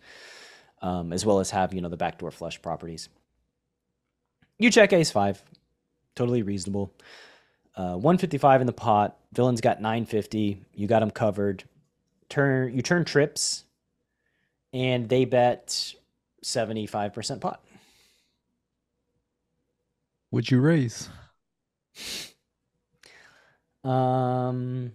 um, 0.81 1.12
as 1.12 1.25
well 1.25 1.39
as 1.39 1.51
have 1.51 1.74
you 1.74 1.81
know 1.81 1.89
the 1.89 1.98
backdoor 1.98 2.31
flush 2.31 2.62
properties. 2.62 3.10
You 4.58 4.72
check 4.72 4.93
ace 4.93 5.12
five, 5.12 5.43
totally 6.15 6.43
reasonable. 6.43 6.93
Uh, 7.75 7.96
155 7.96 8.62
in 8.62 8.67
the 8.67 8.74
pot. 8.74 9.17
Villain's 9.31 9.62
got 9.62 9.81
950. 9.81 10.62
You 10.75 10.88
got 10.88 11.01
him 11.01 11.12
covered. 11.12 11.63
Turn 12.29 12.74
you 12.74 12.81
turn 12.81 13.05
trips 13.05 13.63
and 14.74 15.10
they 15.10 15.25
bet 15.25 15.93
75% 16.43 17.41
pot. 17.41 17.63
Would 20.32 20.50
you 20.50 20.60
raise? 20.62 21.10
Um 23.84 24.92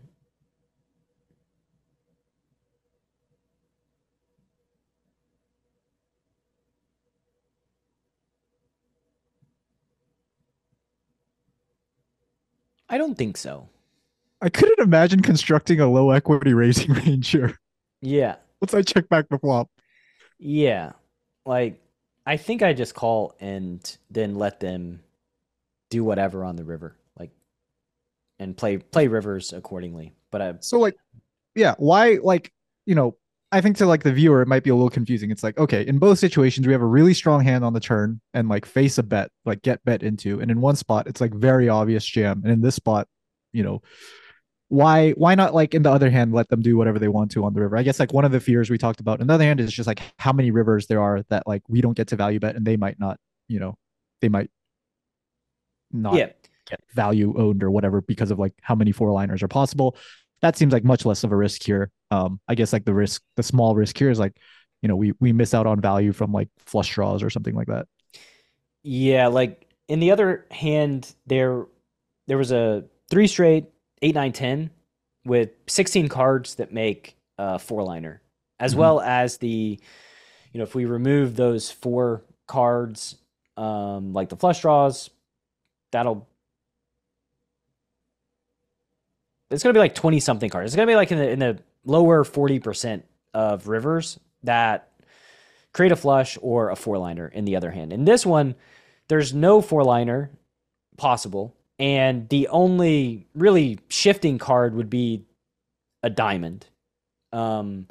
I 12.89 12.99
don't 12.99 13.17
think 13.17 13.37
so. 13.37 13.69
I 14.41 14.49
couldn't 14.49 14.79
imagine 14.79 15.21
constructing 15.21 15.81
a 15.81 15.91
low 15.91 16.11
equity 16.11 16.55
raising 16.55 16.93
range 17.05 17.31
here. 17.31 17.59
Yeah. 18.01 18.37
once 18.61 18.75
I 18.75 18.83
check 18.83 19.09
back 19.09 19.29
the 19.29 19.39
flop. 19.39 19.69
Yeah. 20.39 20.93
Like 21.45 21.81
I 22.27 22.37
think 22.37 22.63
I 22.63 22.73
just 22.73 22.95
call 22.95 23.35
and 23.41 23.97
then 24.11 24.37
let 24.37 24.61
them 24.61 25.01
do 25.91 26.05
whatever 26.05 26.45
on 26.45 26.57
the 26.57 26.65
river. 26.65 26.97
Like 27.19 27.31
and 28.39 28.57
play 28.57 28.79
play 28.79 29.09
rivers 29.09 29.53
accordingly. 29.53 30.15
But 30.31 30.43
I 30.43 30.55
So 30.61 30.79
like 30.79 30.97
yeah, 31.55 31.75
why 31.79 32.19
like, 32.23 32.53
you 32.85 32.95
know, 32.95 33.17
I 33.53 33.61
think 33.61 33.77
to 33.79 33.87
like 33.87 34.03
the 34.03 34.13
viewer 34.13 34.43
it 34.43 34.49
might 34.49 34.65
be 34.65 34.71
a 34.71 34.75
little 34.75 34.91
confusing. 34.91 35.31
It's 35.31 35.43
like, 35.43 35.57
okay, 35.59 35.87
in 35.87 35.99
both 35.99 36.19
situations 36.19 36.67
we 36.67 36.73
have 36.73 36.83
a 36.83 36.87
really 36.87 37.15
strong 37.15 37.43
hand 37.43 37.65
on 37.65 37.73
the 37.73 37.81
turn 37.81 38.21
and 38.35 38.49
like 38.49 38.67
face 38.67 38.99
a 38.99 39.03
bet, 39.03 39.31
like 39.45 39.63
get 39.63 39.85
bet 39.85 40.03
into. 40.03 40.41
And 40.41 40.51
in 40.51 40.61
one 40.61 40.77
spot 40.77 41.07
it's 41.07 41.21
like 41.21 41.33
very 41.33 41.69
obvious 41.69 42.05
jam. 42.05 42.43
And 42.45 42.53
in 42.53 42.61
this 42.61 42.75
spot, 42.75 43.09
you 43.53 43.63
know, 43.63 43.83
why 44.69 45.13
why 45.13 45.35
not 45.35 45.55
like 45.55 45.75
in 45.75 45.83
the 45.83 45.91
other 45.91 46.11
hand 46.11 46.33
let 46.33 46.49
them 46.49 46.61
do 46.61 46.77
whatever 46.77 46.99
they 46.99 47.09
want 47.09 47.31
to 47.31 47.45
on 47.45 47.55
the 47.55 47.61
river 47.61 47.77
i 47.77 47.83
guess 47.83 48.01
like 48.01 48.13
one 48.13 48.25
of 48.25 48.33
the 48.33 48.41
fears 48.41 48.69
we 48.69 48.77
talked 48.77 48.99
about 48.99 49.21
in 49.21 49.27
the 49.29 49.35
other 49.35 49.45
hand 49.45 49.61
is 49.61 49.73
just 49.73 49.87
like 49.87 50.01
how 50.19 50.33
many 50.33 50.51
rivers 50.51 50.87
there 50.89 51.01
are 51.01 51.23
that 51.29 51.47
like 51.47 51.63
we 51.69 51.81
don't 51.81 51.97
get 51.97 52.09
to 52.09 52.17
value 52.17 52.41
bet 52.41 52.57
and 52.57 52.67
they 52.67 52.77
might 52.77 52.99
not 52.99 53.19
you 53.49 53.61
know 53.61 53.77
they 54.21 54.29
might 54.29 54.51
not 55.93 56.15
yeah. 56.15 56.33
get 56.69 56.81
value 56.95 57.35
owned 57.39 57.63
or 57.63 57.71
whatever 57.71 58.01
because 58.01 58.31
of 58.31 58.39
like 58.39 58.53
how 58.63 58.75
many 58.75 58.93
four 58.93 59.13
liners 59.13 59.43
are 59.43 59.49
possible 59.49 59.97
that 60.43 60.57
seems 60.57 60.73
like 60.73 60.85
much 60.85 61.05
less 61.05 61.25
of 61.25 61.33
a 61.33 61.37
risk 61.37 61.63
here 61.63 61.91
um 62.11 62.41
i 62.49 62.55
guess 62.55 62.73
like 62.73 62.85
the 62.85 62.95
risk 62.95 63.23
the 63.37 63.43
small 63.43 63.75
risk 63.75 63.97
here 63.99 64.11
is 64.11 64.19
like 64.19 64.37
you 64.83 64.89
know 64.89 64.97
we 64.97 65.13
we 65.21 65.33
miss 65.33 65.55
out 65.55 65.67
on 65.67 65.81
value 65.81 66.13
from 66.13 66.33
like 66.33 66.49
flush 66.59 66.93
draws 66.95 67.23
or 67.23 67.31
something 67.31 67.55
like 67.55 67.69
that 67.69 67.87
Yeah, 68.83 69.29
like 69.29 69.67
in 69.89 70.01
the 70.01 70.11
other 70.11 70.47
hand, 70.51 71.15
there 71.27 71.67
there 72.27 72.39
was 72.39 72.53
a 72.53 72.85
three 73.11 73.27
straight, 73.27 73.67
eight, 74.03 74.15
nine, 74.15 74.33
ten, 74.33 74.71
with 75.25 75.51
sixteen 75.67 76.09
cards 76.09 76.57
that 76.57 76.73
make 76.73 77.17
a 77.39 77.59
four 77.59 77.83
liner, 77.83 78.23
as 78.61 78.75
Mhm. 78.75 78.77
well 78.77 79.01
as 79.01 79.39
the, 79.39 79.49
you 80.53 80.59
know, 80.59 80.65
if 80.65 80.75
we 80.75 80.85
remove 80.87 81.37
those 81.37 81.71
four 81.71 82.25
cards, 82.47 83.17
um, 83.57 84.13
like 84.13 84.29
the 84.31 84.37
flush 84.37 84.63
draws, 84.63 85.11
that'll. 85.97 86.29
It's 89.51 89.63
gonna 89.63 89.73
be 89.73 89.79
like 89.79 89.95
twenty 89.95 90.21
something 90.21 90.51
cards. 90.51 90.67
It's 90.67 90.77
gonna 90.77 90.87
be 90.87 90.97
like 90.97 91.11
in 91.11 91.19
the 91.19 91.31
in 91.31 91.39
the 91.39 91.59
lower 91.85 92.23
forty 92.23 92.59
percent 92.59 93.07
of 93.33 93.67
rivers 93.67 94.21
that 94.43 94.91
create 95.73 95.93
a 95.93 95.97
flush 95.97 96.37
or 96.43 96.71
a 96.71 96.77
four 96.77 96.99
liner 96.99 97.29
in 97.29 97.47
the 97.47 97.57
other 97.57 97.71
hand. 97.71 97.93
In 97.93 98.05
this 98.05 98.27
one, 98.27 98.55
there's 99.09 99.33
no 99.33 99.63
four 99.63 99.85
liner 99.85 100.31
possible, 100.99 101.55
and 101.79 102.29
the 102.29 102.49
only 102.49 103.27
really 103.35 103.79
shifting 103.89 104.37
card 104.37 104.75
would 104.75 104.91
be 104.91 105.25
a 106.03 106.11
diamond. 106.11 106.67
Um, 107.33 107.89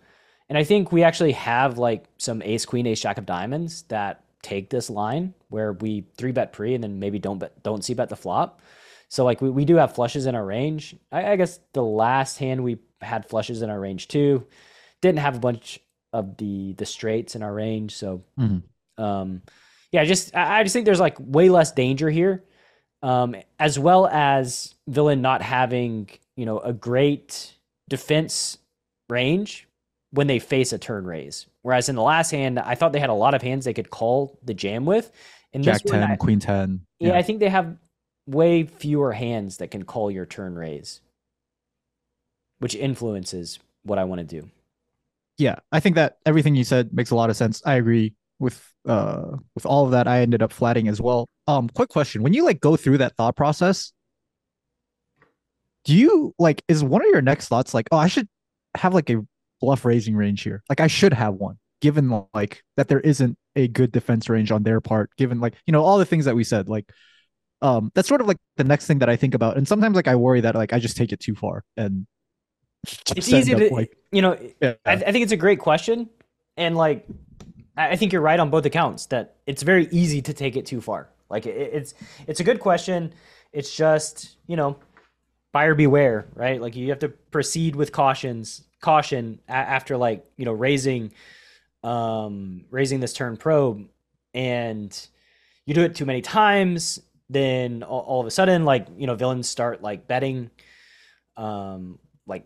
and 0.48 0.60
I 0.60 0.64
think 0.64 0.92
we 0.92 1.02
actually 1.02 1.32
have 1.32 1.80
like 1.80 2.06
some 2.18 2.44
ace 2.44 2.66
queen 2.66 2.86
ace 2.86 3.02
jack 3.02 3.18
of 3.18 3.26
diamonds 3.26 3.84
that 3.84 4.24
take 4.44 4.70
this 4.70 4.92
line 4.92 5.34
where 5.56 5.72
we 5.74 6.06
three 6.18 6.34
bet 6.34 6.52
pre 6.52 6.76
and 6.76 6.84
then 6.84 7.00
maybe 7.00 7.18
don't 7.18 7.40
bet 7.40 7.64
don't 7.64 7.84
see 7.84 7.94
bet 7.94 8.10
the 8.10 8.16
flop. 8.16 8.62
So 9.08 9.24
like 9.24 9.42
we, 9.42 9.50
we 9.50 9.64
do 9.66 9.78
have 9.78 9.96
flushes 9.96 10.26
in 10.26 10.36
our 10.36 10.46
range. 10.46 10.96
I, 11.12 11.32
I 11.32 11.36
guess 11.38 11.60
the 11.74 11.82
last 11.84 12.38
hand 12.38 12.64
we 12.64 12.78
had 13.00 13.30
flushes 13.30 13.62
in 13.62 13.70
our 13.70 13.80
range 13.80 14.08
too. 14.10 14.46
Didn't 15.02 15.20
have 15.20 15.38
a 15.38 15.40
bunch 15.40 15.80
of 16.12 16.36
the 16.38 16.74
the 16.74 16.86
straights 16.86 17.36
in 17.36 17.42
our 17.42 17.54
range. 17.54 17.96
So 17.96 18.24
Mhm. 18.38 18.64
um 18.98 19.42
yeah, 19.92 20.04
just 20.04 20.36
I 20.36 20.60
I 20.60 20.64
just 20.64 20.74
think 20.74 20.86
there's 20.86 21.00
like 21.00 21.18
way 21.20 21.48
less 21.50 21.72
danger 21.72 22.10
here. 22.10 22.44
Um, 23.02 23.36
as 23.60 23.78
well 23.78 24.08
as 24.08 24.74
villain 24.88 25.22
not 25.22 25.42
having, 25.44 26.10
you 26.36 26.46
know, 26.46 26.58
a 26.60 26.74
great 26.74 27.54
defense 27.88 28.58
range 29.10 29.68
when 30.10 30.26
they 30.28 30.40
face 30.40 30.74
a 30.74 30.80
turn 30.80 31.06
raise. 31.06 31.46
Whereas 31.62 31.88
in 31.88 31.96
the 31.96 32.02
last 32.02 32.32
hand, 32.32 32.58
I 32.58 32.74
thought 32.76 32.94
they 32.94 33.00
had 33.00 33.12
a 33.12 33.14
lot 33.26 33.36
of 33.36 33.42
hands 33.44 33.66
they 33.66 33.74
could 33.74 33.92
call 33.92 34.40
the 34.44 34.54
jam 34.56 34.86
with. 34.86 35.12
In 35.56 35.64
jack 35.64 35.82
this 35.84 35.92
one, 35.92 36.02
10 36.02 36.12
I- 36.12 36.16
queen 36.18 36.40
10 36.40 36.86
yeah, 37.00 37.14
I 37.16 37.22
think 37.22 37.40
they 37.40 37.50
have 37.50 37.78
way 38.28 38.64
fewer 38.64 39.12
hands 39.14 39.58
that 39.58 39.72
can 39.72 39.84
call 39.84 40.10
your 40.12 40.26
turn 40.26 40.56
raise, 40.56 41.02
which 42.60 42.76
influences 42.76 43.60
what 43.84 43.98
I 44.00 44.04
want 44.04 44.20
to 44.20 44.26
do. 44.26 44.50
yeah 45.38 45.56
i 45.72 45.80
think 45.80 45.96
that 45.96 46.18
everything 46.26 46.56
you 46.56 46.64
said 46.64 46.94
makes 46.94 47.12
a 47.12 47.16
lot 47.16 47.30
of 47.30 47.36
sense. 47.38 47.62
I 47.66 47.76
agree 47.76 48.14
with 48.40 48.58
uh 48.86 49.38
with 49.56 49.66
all 49.66 49.86
of 49.86 49.92
that. 49.92 50.08
I 50.08 50.22
ended 50.22 50.42
up 50.42 50.52
flatting 50.52 50.88
as 50.88 51.00
well. 51.02 51.28
Um 51.48 51.70
quick 51.70 51.90
question. 51.90 52.22
When 52.24 52.34
you 52.34 52.44
like 52.44 52.60
go 52.60 52.76
through 52.76 53.00
that 53.00 53.16
thought 53.16 53.36
process 53.36 53.92
do 55.86 55.94
you 55.94 56.34
like 56.40 56.64
is 56.68 56.84
one 56.84 57.02
of 57.02 57.08
your 57.10 57.22
next 57.22 57.48
thoughts 57.48 57.74
like 57.74 57.88
oh 57.92 57.98
i 57.98 58.08
should 58.08 58.28
have 58.76 58.94
like 58.96 59.10
a 59.12 59.22
bluff 59.62 59.86
raising 59.86 60.16
range 60.16 60.42
here. 60.44 60.64
Like 60.70 60.80
i 60.82 60.88
should 60.88 61.14
have 61.14 61.36
one 61.36 61.58
given 61.82 62.26
like 62.34 62.64
that 62.78 62.88
there 62.88 63.00
isn't 63.00 63.38
a 63.56 63.68
good 63.68 63.92
defense 63.92 64.30
range 64.30 64.52
on 64.52 64.64
their 64.64 64.82
part 64.82 65.10
given 65.18 65.40
like 65.40 65.56
you 65.66 65.72
know 65.72 65.84
all 65.84 65.98
the 65.98 66.06
things 66.06 66.26
that 66.26 66.36
we 66.36 66.44
said 66.44 66.70
like 66.70 66.90
um 67.62 67.92
that's 67.94 68.08
sort 68.08 68.22
of 68.22 68.28
like 68.28 68.38
the 68.58 68.64
next 68.64 68.88
thing 68.88 69.00
that 69.00 69.10
i 69.10 69.16
think 69.16 69.34
about 69.34 69.58
and 69.58 69.68
sometimes 69.68 69.96
like 69.96 70.08
i 70.08 70.16
worry 70.16 70.42
that 70.42 70.56
like 70.56 70.74
i 70.74 70.80
just 70.80 70.98
take 70.98 71.12
it 71.12 71.20
too 71.20 71.36
far 71.36 71.64
and 71.78 72.08
It's 73.16 73.30
easy 73.30 73.54
to, 73.56 73.74
like 73.74 73.98
you 74.12 74.22
know, 74.22 74.38
yeah. 74.62 74.74
I, 74.86 74.94
I 74.94 75.12
think 75.12 75.24
it's 75.24 75.32
a 75.32 75.38
great 75.38 75.60
question, 75.60 76.10
and 76.58 76.76
like, 76.76 77.06
I 77.78 77.96
think 77.96 78.14
you're 78.14 78.22
right 78.22 78.40
on 78.40 78.50
both 78.50 78.66
accounts 78.66 79.08
that 79.08 79.36
it's 79.46 79.64
very 79.64 79.88
easy 79.92 80.22
to 80.24 80.34
take 80.34 80.56
it 80.56 80.66
too 80.66 80.82
far. 80.82 81.10
Like, 81.30 81.46
it, 81.46 81.56
it's 81.56 81.94
it's 82.28 82.40
a 82.40 82.44
good 82.44 82.60
question. 82.60 83.14
It's 83.54 83.76
just 83.76 84.38
you 84.48 84.56
know, 84.56 84.78
buyer 85.52 85.76
beware, 85.76 86.28
right? 86.34 86.62
Like, 86.62 86.76
you 86.76 86.90
have 86.90 87.00
to 87.00 87.10
proceed 87.10 87.76
with 87.76 87.92
cautions, 87.92 88.64
caution 88.82 89.40
after 89.48 89.98
like 89.98 90.26
you 90.38 90.46
know 90.46 90.54
raising, 90.54 91.12
um, 91.86 92.66
raising 92.72 93.00
this 93.00 93.14
turn 93.14 93.38
probe, 93.38 93.88
and 94.34 95.08
you 95.66 95.74
do 95.74 95.82
it 95.84 95.96
too 95.96 96.06
many 96.06 96.22
times, 96.22 97.00
then 97.30 97.84
all, 97.84 98.02
all 98.02 98.22
of 98.22 98.28
a 98.28 98.32
sudden, 98.32 98.66
like 98.66 98.88
you 98.98 99.08
know, 99.08 99.16
villains 99.16 99.48
start 99.48 99.82
like 99.82 100.08
betting, 100.08 100.50
um, 101.38 102.00
like 102.26 102.46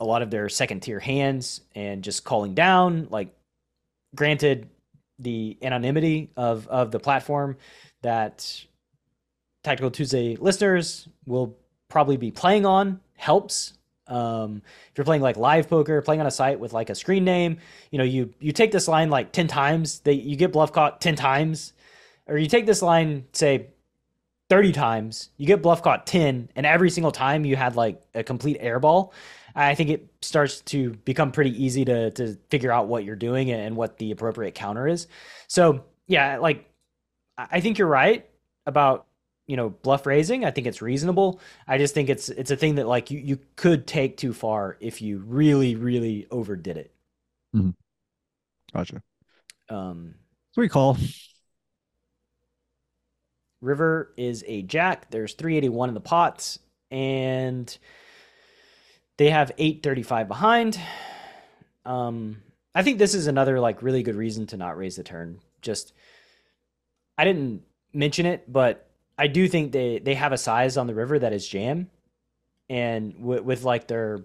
a 0.00 0.04
lot 0.04 0.22
of 0.22 0.30
their 0.30 0.48
second 0.48 0.80
tier 0.80 1.00
hands 1.00 1.60
and 1.74 2.04
just 2.04 2.24
calling 2.24 2.54
down 2.54 3.08
like 3.10 3.34
granted 4.14 4.68
the 5.18 5.58
anonymity 5.62 6.30
of 6.36 6.66
of 6.68 6.90
the 6.90 7.00
platform 7.00 7.56
that 8.02 8.64
tactical 9.64 9.90
tuesday 9.90 10.36
listeners 10.36 11.08
will 11.26 11.56
probably 11.88 12.16
be 12.16 12.30
playing 12.30 12.64
on 12.64 13.00
helps 13.16 13.77
um, 14.08 14.62
if 14.90 14.98
you're 14.98 15.04
playing 15.04 15.22
like 15.22 15.36
live 15.36 15.68
poker 15.68 16.00
playing 16.02 16.20
on 16.20 16.26
a 16.26 16.30
site 16.30 16.58
with 16.58 16.72
like 16.72 16.90
a 16.90 16.94
screen 16.94 17.24
name 17.24 17.58
you 17.90 17.98
know 17.98 18.04
you 18.04 18.32
you 18.40 18.52
take 18.52 18.72
this 18.72 18.88
line 18.88 19.10
like 19.10 19.32
10 19.32 19.46
times 19.48 20.00
they 20.00 20.12
you 20.12 20.36
get 20.36 20.52
bluff 20.52 20.72
caught 20.72 21.00
10 21.00 21.14
times 21.16 21.72
or 22.26 22.36
you 22.36 22.46
take 22.46 22.66
this 22.66 22.82
line 22.82 23.24
say 23.32 23.68
30 24.50 24.72
times 24.72 25.30
you 25.36 25.46
get 25.46 25.62
bluff 25.62 25.82
caught 25.82 26.06
10 26.06 26.50
and 26.56 26.66
every 26.66 26.90
single 26.90 27.12
time 27.12 27.44
you 27.44 27.56
had 27.56 27.76
like 27.76 28.00
a 28.14 28.22
complete 28.24 28.60
airball 28.60 29.12
I 29.58 29.74
think 29.74 29.90
it 29.90 30.08
starts 30.22 30.60
to 30.62 30.90
become 31.04 31.32
pretty 31.32 31.62
easy 31.62 31.84
to 31.84 32.10
to 32.12 32.38
figure 32.48 32.70
out 32.70 32.86
what 32.86 33.04
you're 33.04 33.16
doing 33.16 33.50
and 33.50 33.76
what 33.76 33.98
the 33.98 34.12
appropriate 34.12 34.54
counter 34.54 34.86
is. 34.86 35.08
So 35.48 35.84
yeah, 36.06 36.38
like 36.38 36.70
I 37.36 37.60
think 37.60 37.76
you're 37.78 37.88
right 37.88 38.28
about 38.66 39.07
you 39.48 39.56
know 39.56 39.70
bluff 39.70 40.06
raising. 40.06 40.44
I 40.44 40.52
think 40.52 40.68
it's 40.68 40.80
reasonable. 40.80 41.40
I 41.66 41.78
just 41.78 41.94
think 41.94 42.08
it's 42.08 42.28
it's 42.28 42.52
a 42.52 42.56
thing 42.56 42.76
that 42.76 42.86
like 42.86 43.10
you 43.10 43.18
you 43.18 43.40
could 43.56 43.88
take 43.88 44.16
too 44.16 44.32
far 44.32 44.76
if 44.78 45.02
you 45.02 45.18
really 45.18 45.74
really 45.74 46.28
overdid 46.30 46.76
it. 46.76 46.94
gotcha 48.72 49.02
Um, 49.70 50.14
so 50.52 50.60
we 50.60 50.68
call 50.68 50.96
River 53.60 54.12
is 54.16 54.44
a 54.46 54.62
jack. 54.62 55.10
There's 55.10 55.34
381 55.34 55.88
in 55.88 55.94
the 55.94 56.00
pots, 56.00 56.60
and 56.90 57.76
they 59.16 59.30
have 59.30 59.50
835 59.58 60.28
behind. 60.28 60.78
Um, 61.84 62.42
I 62.74 62.82
think 62.82 62.98
this 62.98 63.14
is 63.14 63.26
another 63.26 63.58
like 63.58 63.82
really 63.82 64.02
good 64.02 64.14
reason 64.14 64.46
to 64.48 64.56
not 64.56 64.76
raise 64.76 64.96
the 64.96 65.02
turn. 65.02 65.40
Just 65.62 65.94
I 67.16 67.24
didn't 67.24 67.62
mention 67.92 68.26
it, 68.26 68.50
but 68.52 68.87
I 69.18 69.26
do 69.26 69.48
think 69.48 69.72
they 69.72 69.98
they 69.98 70.14
have 70.14 70.32
a 70.32 70.38
size 70.38 70.76
on 70.76 70.86
the 70.86 70.94
river 70.94 71.18
that 71.18 71.32
is 71.32 71.46
jam, 71.46 71.90
and 72.70 73.14
with, 73.18 73.42
with 73.42 73.64
like 73.64 73.88
their 73.88 74.20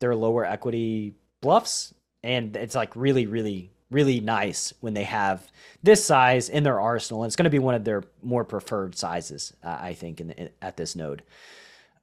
their 0.00 0.14
lower 0.16 0.44
equity 0.44 1.14
bluffs, 1.40 1.94
and 2.22 2.56
it's 2.56 2.74
like 2.74 2.94
really 2.96 3.26
really 3.26 3.70
really 3.90 4.20
nice 4.20 4.72
when 4.80 4.94
they 4.94 5.04
have 5.04 5.46
this 5.82 6.04
size 6.04 6.48
in 6.48 6.62
their 6.64 6.80
arsenal. 6.80 7.22
And 7.22 7.28
it's 7.28 7.36
going 7.36 7.44
to 7.44 7.50
be 7.50 7.58
one 7.58 7.74
of 7.74 7.84
their 7.84 8.02
more 8.22 8.42
preferred 8.42 8.96
sizes, 8.96 9.52
uh, 9.62 9.76
I 9.80 9.92
think, 9.92 10.18
in, 10.20 10.30
in 10.30 10.48
at 10.62 10.78
this 10.78 10.96
node. 10.96 11.22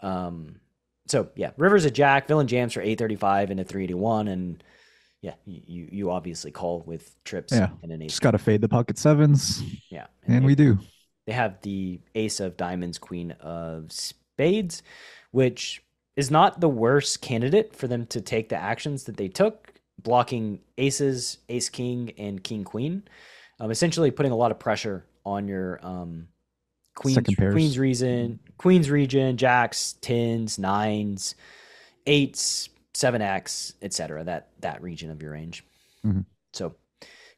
Um, 0.01 0.59
so 1.07 1.29
yeah, 1.35 1.51
River's 1.57 1.85
a 1.85 1.91
jack, 1.91 2.27
villain 2.27 2.47
jams 2.47 2.73
for 2.73 2.81
835 2.81 3.49
and 3.51 3.59
a 3.59 3.63
381, 3.63 4.27
and 4.27 4.63
yeah, 5.21 5.33
you 5.45 5.89
you 5.91 6.11
obviously 6.11 6.51
call 6.51 6.83
with 6.85 7.13
trips 7.25 7.51
Yeah, 7.51 7.69
and 7.83 7.91
an 7.91 8.07
just 8.07 8.21
gotta 8.21 8.37
fade 8.37 8.61
the 8.61 8.69
pocket 8.69 8.97
sevens. 8.97 9.61
Yeah, 9.89 10.07
and 10.27 10.43
they- 10.43 10.47
we 10.47 10.55
do 10.55 10.79
they 11.29 11.35
have 11.35 11.61
the 11.61 11.99
ace 12.15 12.39
of 12.39 12.57
diamonds, 12.57 12.97
queen 12.97 13.33
of 13.39 13.91
spades, 13.91 14.81
which 15.29 15.83
is 16.15 16.31
not 16.31 16.59
the 16.59 16.67
worst 16.67 17.21
candidate 17.21 17.75
for 17.75 17.87
them 17.87 18.07
to 18.07 18.19
take 18.19 18.49
the 18.49 18.55
actions 18.55 19.03
that 19.03 19.15
they 19.15 19.27
took 19.27 19.71
blocking 20.01 20.59
aces, 20.79 21.37
ace 21.47 21.69
king, 21.69 22.11
and 22.17 22.43
king 22.43 22.63
queen. 22.63 23.03
Um, 23.59 23.69
essentially 23.69 24.09
putting 24.09 24.31
a 24.31 24.35
lot 24.35 24.49
of 24.49 24.57
pressure 24.57 25.05
on 25.23 25.47
your 25.47 25.79
um, 25.85 26.27
queens, 26.95 27.19
queens 27.37 27.77
region, 27.77 28.39
queens 28.57 28.89
region, 28.89 29.37
jacks, 29.37 29.97
tens, 30.01 30.57
nines, 30.57 31.35
eights, 32.07 32.69
seven 32.95 33.21
X, 33.21 33.73
etc. 33.83 34.23
That 34.23 34.47
that 34.61 34.81
region 34.81 35.11
of 35.11 35.21
your 35.21 35.33
range. 35.33 35.63
Mhm. 36.03 36.25
So, 36.53 36.73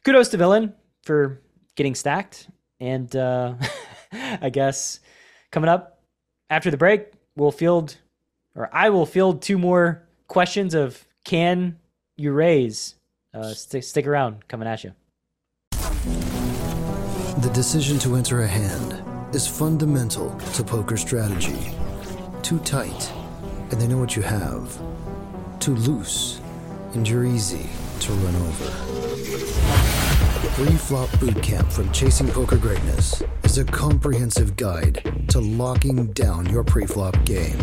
kudos 0.06 0.30
to 0.30 0.38
Villain 0.38 0.74
for 1.04 1.42
getting 1.76 1.94
stacked, 1.94 2.48
and 2.82 3.16
uh, 3.16 3.54
I 4.42 4.50
guess 4.50 5.00
coming 5.52 5.70
up 5.70 6.02
after 6.50 6.70
the 6.70 6.78
break, 6.78 7.14
we'll 7.38 7.52
field, 7.52 7.96
or 8.56 8.70
I 8.74 8.90
will 8.90 9.06
field 9.06 9.42
two 9.42 9.58
more 9.58 10.04
questions 10.28 10.74
of 10.74 11.08
can 11.24 11.78
you 12.18 12.34
raise? 12.34 12.96
Uh, 13.34 13.54
stick 13.54 13.84
stick 13.84 14.06
around, 14.06 14.46
coming 14.50 14.68
at 14.68 14.84
you. 14.84 14.94
The 15.72 17.52
decision 17.54 17.98
to 18.00 18.16
enter 18.16 18.42
a 18.42 18.48
hand 18.48 19.02
is 19.34 19.48
fundamental 19.48 20.38
to 20.54 20.64
poker 20.64 20.98
strategy. 20.98 21.72
Too 22.42 22.60
tight, 22.60 23.12
and 23.70 23.80
they 23.80 23.88
know 23.88 23.98
what 23.98 24.18
you 24.18 24.22
have. 24.22 24.78
Too 25.60 25.76
loose, 25.76 26.42
and 26.94 27.08
you're 27.08 27.26
easy 27.26 27.70
to 28.02 28.12
run 28.12 28.36
over. 28.36 29.61
Pre-flop 30.56 31.10
bootcamp 31.12 31.72
from 31.72 31.92
Chasing 31.92 32.28
Poker 32.28 32.58
Greatness 32.58 33.24
is 33.46 33.58
a 33.58 33.64
comprehensive 33.64 34.58
guide 34.58 35.26
to 35.30 35.40
locking 35.40 36.12
down 36.12 36.46
your 36.48 36.64
pre-flop 36.64 37.16
game 37.24 37.58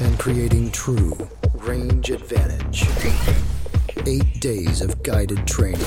and 0.00 0.16
creating 0.18 0.70
true 0.70 1.16
range 1.54 2.10
advantage. 2.10 2.84
Eight 4.06 4.38
days 4.38 4.82
of 4.82 5.02
guided 5.02 5.46
training, 5.48 5.80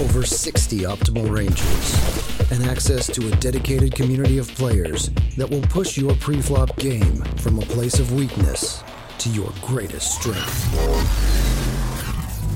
over 0.00 0.24
60 0.24 0.80
optimal 0.80 1.30
ranges, 1.30 2.50
and 2.50 2.64
access 2.64 3.06
to 3.06 3.28
a 3.28 3.36
dedicated 3.36 3.94
community 3.94 4.38
of 4.38 4.48
players 4.48 5.10
that 5.36 5.48
will 5.48 5.62
push 5.62 5.96
your 5.96 6.14
pre-flop 6.16 6.76
game 6.76 7.22
from 7.38 7.60
a 7.60 7.62
place 7.66 8.00
of 8.00 8.12
weakness 8.12 8.82
to 9.18 9.30
your 9.30 9.50
greatest 9.62 10.18
strength. 10.20 10.68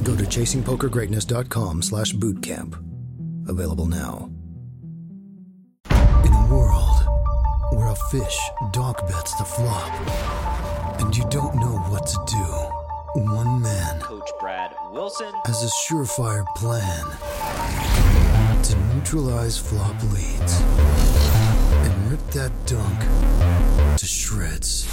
Go 0.03 0.17
to 0.17 0.25
chasingpokergreatness.com 0.25 1.83
slash 1.83 2.13
bootcamp. 2.13 2.96
Available 3.49 3.87
now. 3.87 4.29
In 6.25 6.33
a 6.33 6.49
world 6.51 6.99
where 7.73 7.89
a 7.89 7.95
fish 8.11 8.39
dog 8.73 8.97
bets 9.09 9.35
the 9.35 9.45
flop, 9.45 9.93
and 11.01 11.17
you 11.17 11.25
don't 11.31 11.55
know 11.57 11.77
what 11.89 12.07
to 12.07 12.19
do, 12.27 13.23
one 13.23 13.63
man 13.63 14.01
Coach 14.01 14.29
Brad 14.41 14.75
Wilson. 14.91 15.33
has 15.45 15.63
a 15.63 15.93
surefire 15.93 16.45
plan 16.57 17.05
to 18.65 18.77
neutralize 18.95 19.57
flop 19.59 20.03
leads 20.13 20.61
and 20.61 22.11
rip 22.11 22.27
that 22.33 22.53
donk 22.67 23.97
to 23.99 24.07
shreds. 24.07 24.87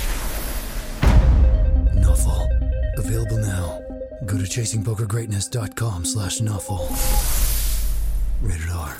Nuffle. 1.95 2.47
Available 2.97 3.37
now. 3.37 3.81
Go 4.25 4.37
to 4.37 4.43
chasingpokergreatness.com 4.43 6.05
slash 6.05 6.39
nuffle. 6.39 7.32
Rated 8.43 8.69
R. 8.71 8.97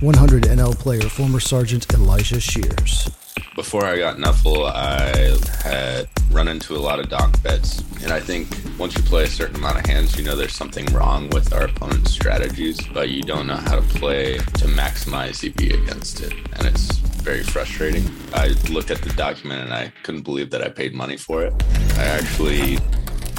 100 0.00 0.42
NL 0.42 0.76
player, 0.76 1.02
former 1.02 1.38
Sergeant 1.38 1.92
Elijah 1.94 2.40
Shears. 2.40 3.08
Before 3.54 3.84
I 3.84 3.96
got 3.96 4.16
Nuffle, 4.16 4.68
I 4.68 5.38
had 5.62 6.08
run 6.32 6.48
into 6.48 6.74
a 6.74 6.82
lot 6.82 6.98
of 6.98 7.08
donk 7.08 7.40
bets. 7.44 7.84
And 8.02 8.10
I 8.12 8.18
think 8.18 8.48
once 8.76 8.96
you 8.96 9.04
play 9.04 9.22
a 9.22 9.28
certain 9.28 9.54
amount 9.54 9.78
of 9.78 9.86
hands, 9.86 10.18
you 10.18 10.24
know 10.24 10.34
there's 10.34 10.52
something 10.52 10.84
wrong 10.86 11.30
with 11.30 11.52
our 11.54 11.66
opponent's 11.66 12.10
strategies, 12.10 12.80
but 12.88 13.10
you 13.10 13.22
don't 13.22 13.46
know 13.46 13.54
how 13.54 13.76
to 13.76 13.82
play 13.82 14.38
to 14.38 14.66
maximize 14.66 15.44
EV 15.44 15.80
against 15.80 16.22
it. 16.22 16.32
And 16.54 16.66
it's 16.66 16.96
very 17.22 17.44
frustrating. 17.44 18.04
I 18.32 18.48
looked 18.68 18.90
at 18.90 19.00
the 19.00 19.10
document 19.10 19.62
and 19.62 19.72
I 19.72 19.92
couldn't 20.02 20.22
believe 20.22 20.50
that 20.50 20.60
I 20.60 20.70
paid 20.70 20.92
money 20.92 21.16
for 21.16 21.44
it. 21.44 21.54
I 21.98 22.04
actually 22.04 22.80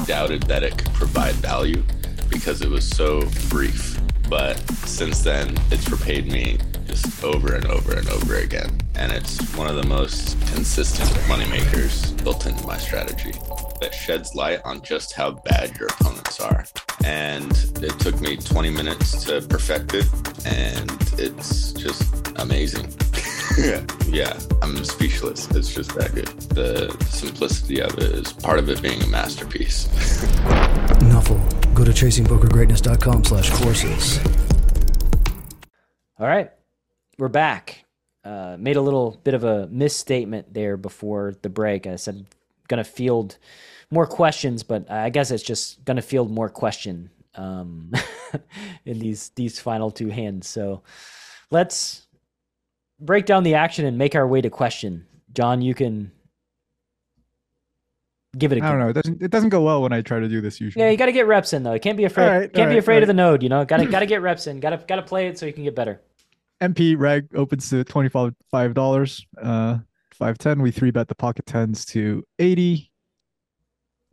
doubted 0.05 0.43
that 0.43 0.63
it 0.63 0.77
could 0.77 0.93
provide 0.93 1.35
value 1.35 1.83
because 2.29 2.61
it 2.61 2.69
was 2.69 2.87
so 2.87 3.21
brief. 3.49 3.94
But 4.29 4.57
since 4.85 5.21
then, 5.21 5.55
it's 5.71 5.89
repaid 5.89 6.31
me 6.31 6.57
just 6.87 7.23
over 7.23 7.55
and 7.55 7.65
over 7.67 7.93
and 7.95 8.07
over 8.09 8.35
again. 8.37 8.79
And 8.95 9.11
it's 9.11 9.39
one 9.55 9.67
of 9.67 9.75
the 9.75 9.87
most 9.87 10.39
consistent 10.53 11.09
moneymakers 11.27 12.21
built 12.23 12.45
into 12.45 12.65
my 12.65 12.77
strategy 12.77 13.33
that 13.81 13.93
sheds 13.93 14.35
light 14.35 14.61
on 14.63 14.81
just 14.81 15.13
how 15.13 15.31
bad 15.31 15.77
your 15.77 15.87
opponents 15.89 16.39
are. 16.39 16.65
And 17.03 17.51
it 17.81 17.99
took 17.99 18.19
me 18.21 18.37
20 18.37 18.69
minutes 18.71 19.23
to 19.25 19.41
perfect 19.41 19.93
it, 19.93 20.07
and 20.45 20.89
it's 21.19 21.73
just 21.73 22.31
amazing. 22.37 22.91
yeah, 24.07 24.37
I'm 24.61 24.83
speechless. 24.83 25.49
It's 25.51 25.73
just 25.73 25.93
that 25.95 26.15
good. 26.15 26.27
The 26.49 26.95
simplicity 27.09 27.81
of 27.81 27.97
it 27.97 28.11
is 28.11 28.33
part 28.33 28.59
of 28.59 28.69
it 28.69 28.81
being 28.81 29.01
a 29.03 29.07
masterpiece. 29.07 29.87
Nuffle. 31.01 31.64
Go 31.75 31.83
to 31.83 31.91
chasingpokergreatness.com 31.91 33.25
slash 33.25 33.49
courses. 33.49 34.19
All 36.17 36.25
right, 36.25 36.49
we're 37.17 37.27
back. 37.27 37.83
Uh, 38.23 38.55
made 38.57 38.77
a 38.77 38.81
little 38.81 39.19
bit 39.25 39.33
of 39.33 39.43
a 39.43 39.67
misstatement 39.67 40.53
there 40.53 40.77
before 40.77 41.35
the 41.41 41.49
break. 41.49 41.85
I 41.85 41.97
said 41.97 42.25
going 42.69 42.81
to 42.81 42.89
field 42.89 43.37
more 43.91 44.07
questions, 44.07 44.63
but 44.63 44.89
I 44.89 45.09
guess 45.09 45.31
it's 45.31 45.43
just 45.43 45.83
going 45.83 45.97
to 45.97 46.01
field 46.01 46.31
more 46.31 46.47
question 46.47 47.09
um, 47.35 47.91
in 48.85 48.97
these 48.97 49.31
these 49.35 49.59
final 49.59 49.91
two 49.91 50.07
hands. 50.07 50.47
So 50.47 50.81
let's 51.51 52.07
break 53.01 53.25
down 53.25 53.43
the 53.43 53.55
action 53.55 53.85
and 53.85 53.97
make 53.97 54.15
our 54.15 54.25
way 54.25 54.39
to 54.39 54.49
question. 54.49 55.05
Jon, 55.33 55.61
you 55.61 55.73
can 55.73 56.13
give 58.37 58.51
it 58.51 58.59
a 58.59 58.63
I 58.63 58.69
don't 58.69 58.79
go. 58.79 58.83
know. 58.83 58.89
It 58.89 58.93
doesn't 58.93 59.21
it 59.21 59.31
doesn't 59.31 59.49
go 59.49 59.61
well 59.61 59.81
when 59.81 59.93
I 59.93 60.01
try 60.01 60.19
to 60.19 60.27
do 60.27 60.41
this 60.41 60.59
usually. 60.61 60.83
Yeah, 60.83 60.91
you 60.91 60.97
got 60.97 61.07
to 61.07 61.11
get 61.11 61.27
reps 61.27 61.53
in 61.53 61.63
though. 61.63 61.73
You 61.73 61.79
can't 61.79 61.97
be 61.97 62.05
afraid. 62.05 62.27
Right, 62.27 62.53
can't 62.53 62.67
all 62.67 62.73
be 62.73 62.77
afraid 62.79 62.97
all 62.97 63.03
of 63.03 63.07
the 63.07 63.13
node. 63.13 63.43
You 63.43 63.49
know, 63.49 63.65
got 63.65 63.77
to 63.77 63.85
got 63.85 63.99
to 63.99 64.05
get 64.05 64.21
reps 64.21 64.47
in. 64.47 64.59
Got 64.59 64.71
to 64.71 64.77
got 64.87 64.97
to 64.97 65.01
play 65.01 65.27
it 65.27 65.37
so 65.37 65.45
you 65.45 65.53
can 65.53 65.63
get 65.63 65.75
better. 65.75 66.01
MP 66.61 66.97
reg 66.97 67.27
opens 67.35 67.69
to 67.69 67.83
twenty 67.83 68.09
five 68.09 68.33
five 68.51 68.73
dollars. 68.73 69.25
Uh, 69.41 69.79
five 70.13 70.37
ten. 70.37 70.61
We 70.61 70.71
three 70.71 70.91
bet 70.91 71.07
the 71.07 71.15
pocket 71.15 71.45
tens 71.45 71.85
to 71.87 72.23
eighty. 72.39 72.91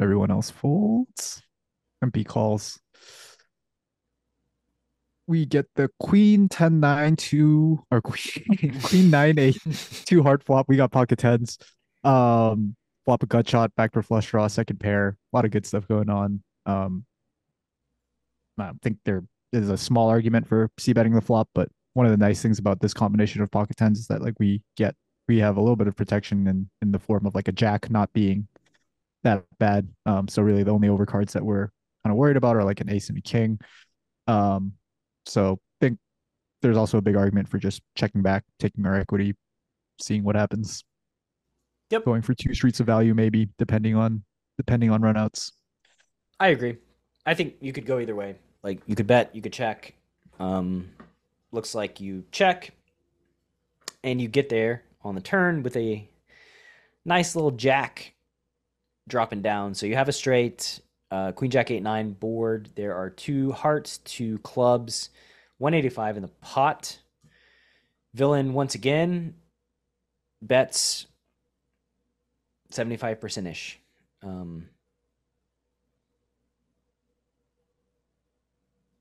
Everyone 0.01 0.31
else 0.31 0.51
folds. 0.51 1.43
MP 2.05 2.27
calls. 2.27 2.81
We 5.29 5.47
get 5.47 5.67
the 5.77 5.89
queen 6.01 6.49
ten 6.49 6.81
nine 6.81 7.17
two 7.17 7.85
or 7.91 8.01
queen 8.03 8.81
queen 8.83 9.11
nine 9.11 9.39
eight 9.39 9.59
two 10.05 10.23
hard 10.23 10.43
flop. 10.43 10.69
We 10.69 10.77
got 10.77 10.91
pocket 10.91 11.21
tens. 11.21 11.59
Um, 12.03 12.75
flop 13.05 13.23
a 13.23 13.27
gut 13.27 13.49
shot, 13.49 13.75
backdoor 13.77 14.03
flush 14.03 14.31
draw, 14.31 14.47
second 14.47 14.79
pair. 14.79 15.17
A 15.33 15.37
lot 15.37 15.45
of 15.45 15.51
good 15.51 15.67
stuff 15.67 15.87
going 15.89 16.11
on. 16.11 16.43
Um, 16.67 17.05
I 18.59 18.71
think 18.83 18.99
there 19.05 19.25
is 19.53 19.71
a 19.71 19.77
small 19.77 20.09
argument 20.09 20.49
for 20.49 20.71
c 20.79 20.93
betting 20.93 21.15
the 21.15 21.21
flop, 21.21 21.49
but 21.55 21.69
one 21.95 22.07
of 22.07 22.13
the 22.13 22.19
nice 22.19 22.41
things 22.41 22.59
about 22.59 22.81
this 22.81 22.95
combination 22.95 23.43
of 23.43 23.51
pocket 23.51 23.77
tens 23.77 23.99
is 23.99 24.07
that 24.07 24.23
like 24.23 24.35
we 24.39 24.63
get 24.77 24.95
we 25.29 25.39
have 25.39 25.57
a 25.57 25.61
little 25.61 25.77
bit 25.77 25.89
of 25.89 25.97
protection 25.97 26.47
in 26.47 26.69
in 26.81 26.93
the 26.93 26.99
form 26.99 27.27
of 27.27 27.35
like 27.35 27.49
a 27.49 27.53
jack 27.53 27.91
not 27.91 28.13
being 28.13 28.47
that 29.25 29.45
bad. 29.59 29.89
Um, 30.07 30.29
so 30.29 30.43
really 30.43 30.63
the 30.63 30.71
only 30.71 30.89
overcards 30.89 31.33
that 31.33 31.45
we're 31.45 31.69
kind 32.05 32.13
of 32.13 32.17
worried 32.17 32.37
about 32.37 32.57
are 32.57 32.65
like 32.65 32.81
an 32.81 32.91
ace 32.91 33.09
and 33.09 33.19
a 33.19 33.23
king. 33.23 33.59
Um, 34.27 34.73
so 35.27 35.61
think 35.81 35.99
there's 36.63 36.77
also 36.77 36.99
a 36.99 37.03
big 37.03 37.17
argument 37.17 37.49
for 37.49 37.59
just 37.59 37.83
checking 37.97 38.23
back, 38.23 38.45
taking 38.59 38.87
our 38.87 38.97
equity, 38.97 39.35
seeing 40.01 40.25
what 40.25 40.37
happens. 40.37 40.85
Yep. 41.93 42.07
Going 42.07 42.23
for 42.23 42.33
two 42.33 42.55
streets 42.55 42.81
of 42.81 42.87
value, 42.87 43.15
maybe 43.15 43.51
depending 43.59 43.95
on 43.95 44.23
depending 44.57 44.91
on 44.91 45.03
runouts. 45.03 45.53
I 46.41 46.49
agree. 46.49 46.79
I 47.27 47.35
think 47.35 47.57
you 47.61 47.73
could 47.75 47.85
go 47.85 47.99
either 47.99 48.15
way. 48.15 48.37
Like 48.63 48.81
you 48.87 48.97
could 48.97 49.07
bet, 49.07 49.37
you 49.37 49.43
could 49.43 49.53
check. 49.53 49.93
Um, 50.41 50.89
looks 51.51 51.75
like 51.75 52.01
you 52.01 52.25
check, 52.33 52.71
and 54.03 54.23
you 54.23 54.27
get 54.27 54.49
there 54.49 54.85
on 55.03 55.15
the 55.15 55.21
turn 55.21 55.63
with 55.63 55.77
a 55.77 56.09
nice 57.05 57.37
little 57.37 57.51
jack 57.51 58.15
dropping 59.07 59.43
down. 59.43 59.75
So 59.75 59.85
you 59.85 59.95
have 59.95 60.09
a 60.09 60.13
straight 60.13 60.81
uh, 61.11 61.33
queen 61.33 61.51
jack 61.51 61.71
eight 61.71 61.83
nine 61.83 62.13
board. 62.13 62.71
There 62.75 62.95
are 62.95 63.11
two 63.11 63.53
hearts, 63.53 63.99
two 63.99 64.39
clubs, 64.39 65.11
one 65.59 65.75
eighty 65.75 65.91
five 65.91 66.17
in 66.17 66.23
the 66.23 66.31
pot. 66.41 66.99
Villain 68.15 68.55
once 68.55 68.75
again 68.75 69.35
bets 70.41 71.07
seventy 72.73 72.97
five 72.97 73.21
percent 73.21 73.47
ish. 73.47 73.79
Um, 74.23 74.69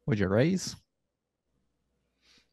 Would 0.06 0.20
you 0.20 0.28
raise? 0.28 0.76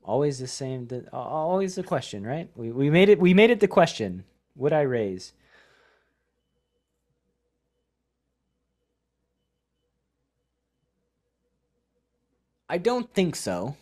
always 0.05 0.39
the 0.39 0.47
same 0.47 0.87
the, 0.87 1.07
always 1.13 1.75
the 1.75 1.83
question 1.83 2.27
right 2.27 2.49
we, 2.57 2.73
we 2.73 2.89
made 2.89 3.11
it 3.11 3.21
we 3.21 3.35
made 3.35 3.51
it 3.51 3.61
the 3.61 3.69
question 3.69 4.25
would 4.57 4.73
i 4.73 4.81
raise 4.81 5.35
I 12.69 12.77
don't 12.77 13.13
think 13.15 13.35
so, 13.35 13.77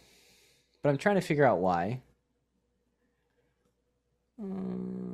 but 0.82 0.90
I'm 0.90 0.96
trying 0.96 1.16
to 1.16 1.20
figure 1.20 1.44
out 1.44 1.58
why. 1.58 2.00
Uh, 4.40 5.05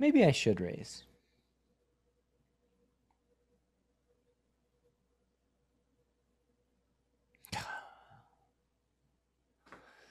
maybe 0.00 0.24
I 0.24 0.32
should 0.32 0.60
raise. 0.60 1.04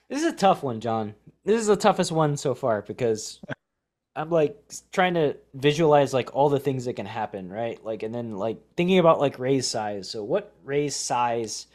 This 0.09 0.23
is 0.23 0.33
a 0.33 0.35
tough 0.35 0.63
one, 0.63 0.79
Jon. 0.79 1.13
This 1.45 1.61
is 1.61 1.67
the 1.67 1.75
toughest 1.75 2.11
one 2.11 2.35
so 2.35 2.55
far 2.55 2.81
because 2.81 3.41
I'm 4.15 4.29
like 4.29 4.57
trying 4.91 5.13
to 5.15 5.37
visualize 5.53 6.13
like 6.13 6.35
all 6.35 6.49
the 6.49 6.59
things 6.59 6.85
that 6.85 6.95
can 6.95 7.05
happen, 7.05 7.49
right? 7.49 7.83
Like, 7.83 8.03
and 8.03 8.13
then 8.13 8.35
like 8.37 8.57
thinking 8.75 8.99
about 8.99 9.19
like 9.19 9.39
raise 9.39 9.67
size. 9.67 10.09
So, 10.09 10.23
what 10.23 10.53
raise 10.63 10.95
size 10.95 11.67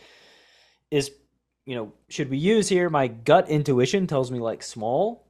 is, 0.91 1.11
you 1.65 1.75
know, 1.77 1.93
should 2.09 2.31
we 2.31 2.39
use 2.39 2.69
here? 2.69 2.91
My 2.91 3.07
gut 3.09 3.49
intuition 3.49 4.07
tells 4.07 4.31
me 4.31 4.41
like 4.41 4.63
small, 4.63 5.24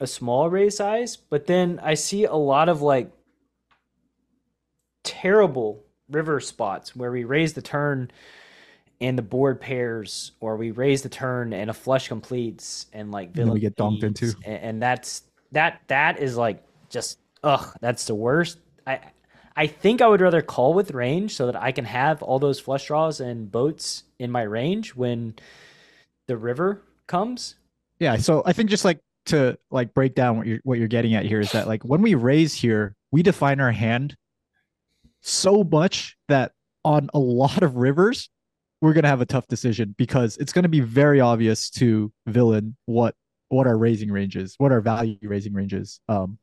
a 0.00 0.06
small 0.06 0.48
raise 0.48 0.76
size, 0.76 1.16
but 1.16 1.46
then 1.46 1.80
I 1.82 1.94
see 1.94 2.24
a 2.24 2.34
lot 2.34 2.68
of 2.68 2.82
like 2.82 3.10
terrible 5.04 5.84
river 6.10 6.40
spots 6.40 6.94
where 6.94 7.10
we 7.10 7.24
raise 7.24 7.54
the 7.54 7.62
turn 7.62 8.10
and 9.00 9.16
the 9.16 9.22
board 9.22 9.60
pairs, 9.60 10.32
or 10.40 10.56
we 10.56 10.72
raise 10.72 11.02
the 11.02 11.08
turn 11.08 11.52
and 11.52 11.70
a 11.70 11.72
flush 11.72 12.08
completes, 12.08 12.86
and 12.92 13.12
like 13.12 13.28
And 13.28 13.36
then 13.36 13.50
we 13.50 13.60
get 13.60 13.76
donked 13.76 14.02
into. 14.02 14.34
and, 14.44 14.58
and 14.62 14.82
that's 14.82 15.22
that 15.52 15.80
that 15.86 16.18
is 16.18 16.36
like 16.36 16.62
just 16.88 17.18
ugh, 17.44 17.74
that's 17.80 18.06
the 18.06 18.14
worst. 18.14 18.58
I 18.86 19.00
I 19.56 19.66
think 19.66 20.00
I 20.02 20.06
would 20.06 20.20
rather 20.20 20.42
call 20.42 20.74
with 20.74 20.92
range 20.92 21.34
so 21.34 21.46
that 21.46 21.56
I 21.56 21.72
can 21.72 21.84
have 21.84 22.22
all 22.22 22.38
those 22.38 22.60
flush 22.60 22.86
draws 22.86 23.20
and 23.20 23.50
boats 23.50 24.04
in 24.18 24.30
my 24.30 24.42
range 24.42 24.94
when 24.94 25.34
the 26.26 26.36
river 26.36 26.82
comes. 27.06 27.56
Yeah, 27.98 28.16
so 28.16 28.42
I 28.46 28.52
think 28.52 28.70
just 28.70 28.84
like 28.84 29.00
to 29.28 29.58
like 29.70 29.94
break 29.94 30.14
down 30.14 30.36
what 30.36 30.46
you're 30.46 30.60
what 30.64 30.78
you're 30.78 30.88
getting 30.88 31.14
at 31.14 31.24
here 31.24 31.40
is 31.40 31.52
that 31.52 31.66
like 31.66 31.84
when 31.84 32.02
we 32.02 32.14
raise 32.14 32.54
here, 32.54 32.94
we 33.10 33.22
define 33.22 33.60
our 33.60 33.72
hand 33.72 34.16
so 35.20 35.64
much 35.64 36.16
that 36.28 36.52
on 36.84 37.10
a 37.14 37.18
lot 37.18 37.62
of 37.62 37.76
rivers, 37.76 38.30
we're 38.80 38.92
gonna 38.92 39.08
have 39.08 39.20
a 39.20 39.26
tough 39.26 39.46
decision 39.48 39.94
because 39.98 40.36
it's 40.36 40.52
gonna 40.52 40.68
be 40.68 40.80
very 40.80 41.20
obvious 41.20 41.70
to 41.70 42.12
villain 42.26 42.76
what 42.86 43.14
what 43.48 43.66
our 43.66 43.78
raising 43.78 44.10
range 44.12 44.36
is, 44.36 44.54
what 44.58 44.72
our 44.72 44.80
value 44.80 45.16
raising 45.22 45.52
range 45.52 45.72
is 45.72 46.00
um 46.08 46.38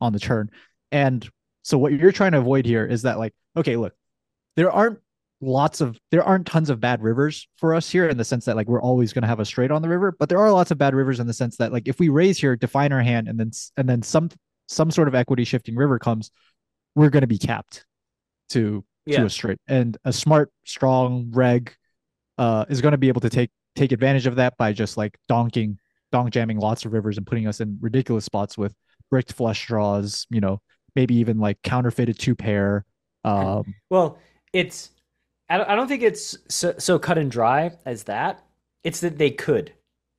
on 0.00 0.12
the 0.12 0.20
turn. 0.20 0.50
And 0.92 1.28
so 1.62 1.78
what 1.78 1.92
you're 1.92 2.12
trying 2.12 2.32
to 2.32 2.38
avoid 2.38 2.64
here 2.64 2.86
is 2.86 3.02
that 3.02 3.18
like, 3.18 3.34
okay, 3.56 3.76
look, 3.76 3.94
there 4.56 4.70
aren't 4.70 4.98
lots 5.40 5.80
of 5.80 5.98
there 6.10 6.22
aren't 6.24 6.46
tons 6.46 6.70
of 6.70 6.80
bad 6.80 7.02
rivers 7.02 7.46
for 7.56 7.74
us 7.74 7.90
here 7.90 8.08
in 8.08 8.16
the 8.16 8.24
sense 8.24 8.46
that 8.46 8.56
like 8.56 8.66
we're 8.68 8.80
always 8.80 9.12
going 9.12 9.22
to 9.22 9.28
have 9.28 9.40
a 9.40 9.44
straight 9.44 9.70
on 9.70 9.82
the 9.82 9.88
river 9.88 10.14
but 10.18 10.28
there 10.30 10.38
are 10.38 10.50
lots 10.50 10.70
of 10.70 10.78
bad 10.78 10.94
rivers 10.94 11.20
in 11.20 11.26
the 11.26 11.32
sense 11.34 11.58
that 11.58 11.72
like 11.72 11.86
if 11.86 11.98
we 11.98 12.08
raise 12.08 12.38
here 12.38 12.56
define 12.56 12.90
our 12.90 13.02
hand 13.02 13.28
and 13.28 13.38
then 13.38 13.50
and 13.76 13.86
then 13.88 14.00
some 14.02 14.30
some 14.66 14.90
sort 14.90 15.08
of 15.08 15.14
equity 15.14 15.44
shifting 15.44 15.76
river 15.76 15.98
comes 15.98 16.30
we're 16.94 17.10
going 17.10 17.20
to 17.20 17.26
be 17.26 17.36
capped 17.38 17.84
to 18.48 18.82
Yeah. 19.04 19.18
to 19.18 19.26
a 19.26 19.30
straight 19.30 19.58
and 19.68 19.98
a 20.06 20.12
smart 20.12 20.50
strong 20.64 21.30
reg 21.34 21.74
uh 22.38 22.64
is 22.70 22.80
going 22.80 22.92
to 22.92 22.98
be 22.98 23.08
able 23.08 23.20
to 23.20 23.30
take 23.30 23.50
take 23.74 23.92
advantage 23.92 24.26
of 24.26 24.36
that 24.36 24.56
by 24.56 24.72
just 24.72 24.96
like 24.96 25.18
donking 25.30 25.76
donk 26.12 26.32
jamming 26.32 26.58
lots 26.58 26.86
of 26.86 26.92
rivers 26.94 27.18
and 27.18 27.26
putting 27.26 27.46
us 27.46 27.60
in 27.60 27.76
ridiculous 27.82 28.24
spots 28.24 28.56
with 28.56 28.74
bricked 29.10 29.34
flush 29.34 29.66
draws 29.66 30.26
you 30.30 30.40
know 30.40 30.62
maybe 30.94 31.14
even 31.16 31.38
like 31.38 31.60
counterfeited 31.62 32.18
two 32.18 32.34
pair. 32.34 32.86
Um 33.22 33.74
Well, 33.90 34.18
it's 34.54 34.92
I 35.48 35.58
don't, 35.58 35.68
I 35.68 35.76
don't 35.76 35.88
think 35.88 36.02
it's 36.02 36.36
so, 36.48 36.74
so 36.78 36.98
cut 36.98 37.18
and 37.18 37.30
dry 37.30 37.72
as 37.84 38.04
that. 38.04 38.44
It's 38.84 39.00
that 39.00 39.18
they 39.18 39.30
could. 39.30 39.72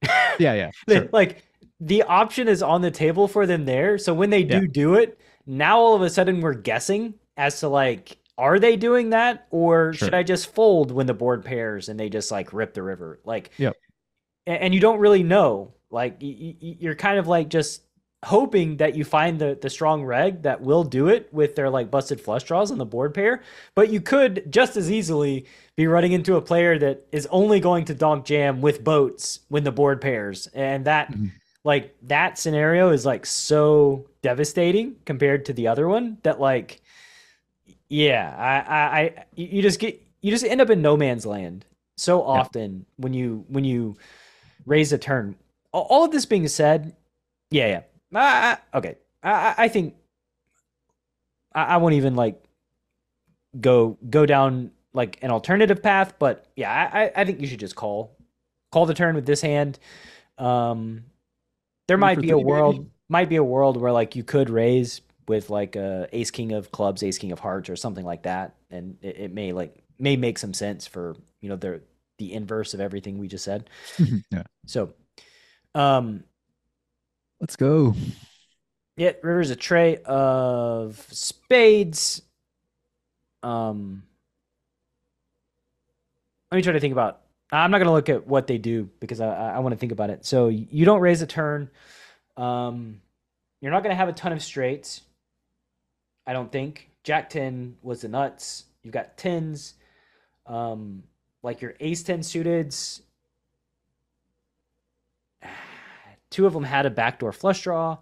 yeah 0.04 0.54
yeah 0.54 0.72
sure. 0.90 1.10
Like 1.12 1.44
the 1.80 2.04
option 2.04 2.48
is 2.48 2.62
on 2.63 2.82
the 2.82 2.92
table 2.92 3.28
for 3.28 3.46
them 3.46 3.66
there. 3.66 3.98
So 3.98 4.13
when 4.13 4.30
they 4.30 4.44
do 4.44 4.62
Yeah. 4.62 4.68
do 4.72 4.96
it, 4.96 5.20
now 5.46 5.80
all 5.80 5.96
of 5.96 6.02
a 6.02 6.10
sudden 6.10 6.42
we're 6.42 6.54
guessing 6.54 7.13
as 7.38 7.60
to 7.62 7.68
like, 7.68 8.18
are 8.38 8.60
they 8.60 8.76
doing 8.76 9.10
that 9.12 9.48
or 9.52 9.94
Sure. 9.94 10.08
should 10.08 10.13
I 10.13 10.24
just 10.24 10.54
fold 10.54 10.92
when 10.92 11.08
the 11.08 11.13
board 11.13 11.44
pairs 11.44 11.90
and 11.90 12.00
they 12.00 12.10
just 12.10 12.32
like 12.32 12.54
rip 12.54 12.74
the 12.74 12.84
river? 12.84 13.20
Like, 13.26 13.52
Yep. 13.58 13.76
And, 14.46 14.74
you 14.74 14.80
don't 14.80 15.00
really 15.00 15.24
know. 15.24 15.74
Like 15.92 16.18
you're 16.20 16.96
kind 16.96 17.18
of 17.20 17.28
like 17.28 17.50
just 17.50 17.84
hoping 18.26 18.78
that 18.78 18.96
you 18.96 19.06
find 19.06 19.40
the 19.40 19.58
the 19.62 19.70
strong 19.70 20.04
reg 20.04 20.42
that 20.42 20.60
will 20.62 20.84
do 20.84 21.08
it 21.08 21.32
with 21.32 21.56
their 21.56 21.70
like 21.70 21.92
busted 21.92 22.20
flush 22.20 22.44
draws 22.44 22.72
on 22.72 22.78
the 22.78 22.86
board 22.86 23.14
pair. 23.14 23.44
But 23.76 23.90
you 23.90 24.02
could 24.02 24.52
just 24.52 24.76
as 24.76 24.90
easily 24.92 25.46
be 25.76 25.88
running 25.88 26.14
into 26.14 26.36
a 26.36 26.42
player 26.42 26.80
that 26.80 27.06
is 27.12 27.28
only 27.28 27.60
going 27.60 27.86
to 27.86 27.94
donk 27.94 28.26
jam 28.26 28.60
with 28.62 28.84
boats 28.84 29.42
when 29.50 29.64
the 29.64 29.72
board 29.72 30.02
pairs, 30.02 30.48
and 30.54 30.86
that 30.86 31.12
Mhm. 31.12 31.32
like 31.64 31.96
that 32.04 32.38
scenario 32.40 32.90
is 32.90 33.06
like 33.06 33.26
so 33.26 34.08
devastating 34.24 34.96
compared 35.06 35.46
to 35.46 35.54
the 35.54 35.68
other 35.68 35.88
one 35.88 36.18
that 36.24 36.40
like 36.40 36.82
yeah 37.90 38.36
I, 38.38 38.74
I 38.74 39.00
i 39.00 39.26
you 39.36 39.48
you 39.48 39.62
just 39.62 39.80
get 39.80 40.02
you 40.22 40.32
just 40.32 40.44
end 40.44 40.60
up 40.62 40.70
in 40.70 40.82
no 40.82 40.98
man's 40.98 41.26
land 41.26 41.66
so 41.96 42.22
often 42.22 42.86
when 42.98 43.14
you 43.14 43.46
when 43.48 43.64
you 43.64 43.96
raise 44.66 44.92
a 44.92 44.98
turn 44.98 45.36
all 45.72 46.04
of 46.04 46.12
this 46.12 46.26
being 46.26 46.48
said 46.48 46.96
yeah 47.52 47.68
yeah 47.68 47.82
I, 48.13 48.58
I- 48.74 48.78
okay. 48.78 48.96
I, 49.24 49.56
I- 49.58 49.67
think 49.67 49.96
I, 51.54 51.63
I 51.63 51.78
won't 51.78 51.96
even 51.96 52.15
like 52.15 52.43
go 53.60 53.98
go 54.10 54.26
down 54.26 54.72
like 54.93 55.17
an 55.22 55.32
alternative 55.32 55.82
path 55.82 56.13
but 56.20 56.46
yeah 56.56 56.89
I, 56.93 57.04
I- 57.06 57.12
I 57.17 57.26
think 57.26 57.41
you 57.41 57.48
should 57.48 57.60
just 57.60 57.76
call 57.76 58.15
call 58.72 58.86
the 58.86 58.93
turn 58.93 59.15
with 59.15 59.26
this 59.26 59.41
hand. 59.41 59.80
Um 60.38 61.06
there 61.88 61.98
might 61.98 62.20
be 62.22 62.30
a 62.32 62.38
world 62.38 62.76
baby. 62.78 62.89
might 63.10 63.30
be 63.30 63.36
a 63.38 63.43
world 63.43 63.78
where 63.80 63.91
like 63.91 64.15
you 64.15 64.24
could 64.24 64.50
raise 64.50 65.02
with 65.28 65.50
like 65.50 65.76
a 65.76 66.08
ace 66.13 66.32
king 66.32 66.52
of 66.54 66.72
clubs 66.72 67.02
ace 67.04 67.17
king 67.17 67.32
of 67.32 67.39
hearts 67.39 67.70
or 67.70 67.76
something 67.76 68.06
like 68.06 68.24
that 68.24 68.56
and 68.70 68.98
it, 69.02 69.17
it 69.17 69.34
may 69.34 69.52
like 69.54 69.76
may 70.00 70.15
make 70.15 70.38
some 70.38 70.54
sense 70.54 70.86
for 70.86 71.15
you 71.41 71.50
know 71.50 71.56
the 71.56 71.82
the 72.20 72.34
inverse 72.34 72.74
of 72.74 72.80
everything 72.82 73.17
we 73.20 73.28
just 73.28 73.43
said. 73.46 73.70
Yeah. 74.32 74.43
So 74.65 74.93
um 75.76 76.24
let's 77.39 77.56
go. 77.56 77.93
Yeah 78.95 79.12
river's 79.21 79.52
a 79.52 79.56
tray 79.56 79.97
of 80.06 81.06
spades. 81.12 82.21
Um 83.43 84.04
let 86.52 86.58
me 86.58 86.62
try 86.62 86.73
to 86.73 86.80
think 86.80 86.93
about 86.93 87.21
i'm 87.52 87.71
not 87.71 87.78
to 87.88 87.93
look 87.93 88.10
at 88.10 88.26
what 88.26 88.47
they 88.47 88.58
do 88.58 88.89
because 89.00 89.21
i 89.21 89.28
i 89.28 89.60
want 89.60 89.73
to 89.73 89.80
think 89.80 89.91
about 89.91 90.10
it. 90.10 90.26
So 90.26 90.47
you 90.47 90.86
don't 90.86 91.02
raise 91.02 91.21
a 91.21 91.28
turn. 91.28 91.69
Um 92.36 93.02
you're 93.62 93.71
not 93.71 93.82
to 93.91 93.95
have 93.95 94.10
a 94.10 94.13
ton 94.13 94.34
of 94.34 94.43
straights 94.43 95.02
i 96.26 96.34
don't 96.34 96.52
think. 96.52 96.89
Jack 97.04 97.30
10 97.30 97.78
was 97.82 98.02
the 98.02 98.10
nuts. 98.10 98.65
You've 98.84 98.93
got 98.93 99.17
tens. 99.17 99.76
Um 100.45 101.04
like 101.43 101.62
your 101.62 101.76
ace 101.80 102.04
10 102.04 102.21
suiteds 102.21 103.02
two 106.32 106.46
of 106.46 106.54
them 106.54 106.63
had 106.63 106.86
a 106.86 106.90
backdoor 106.90 107.32
flush 107.32 107.62
draw 107.63 107.98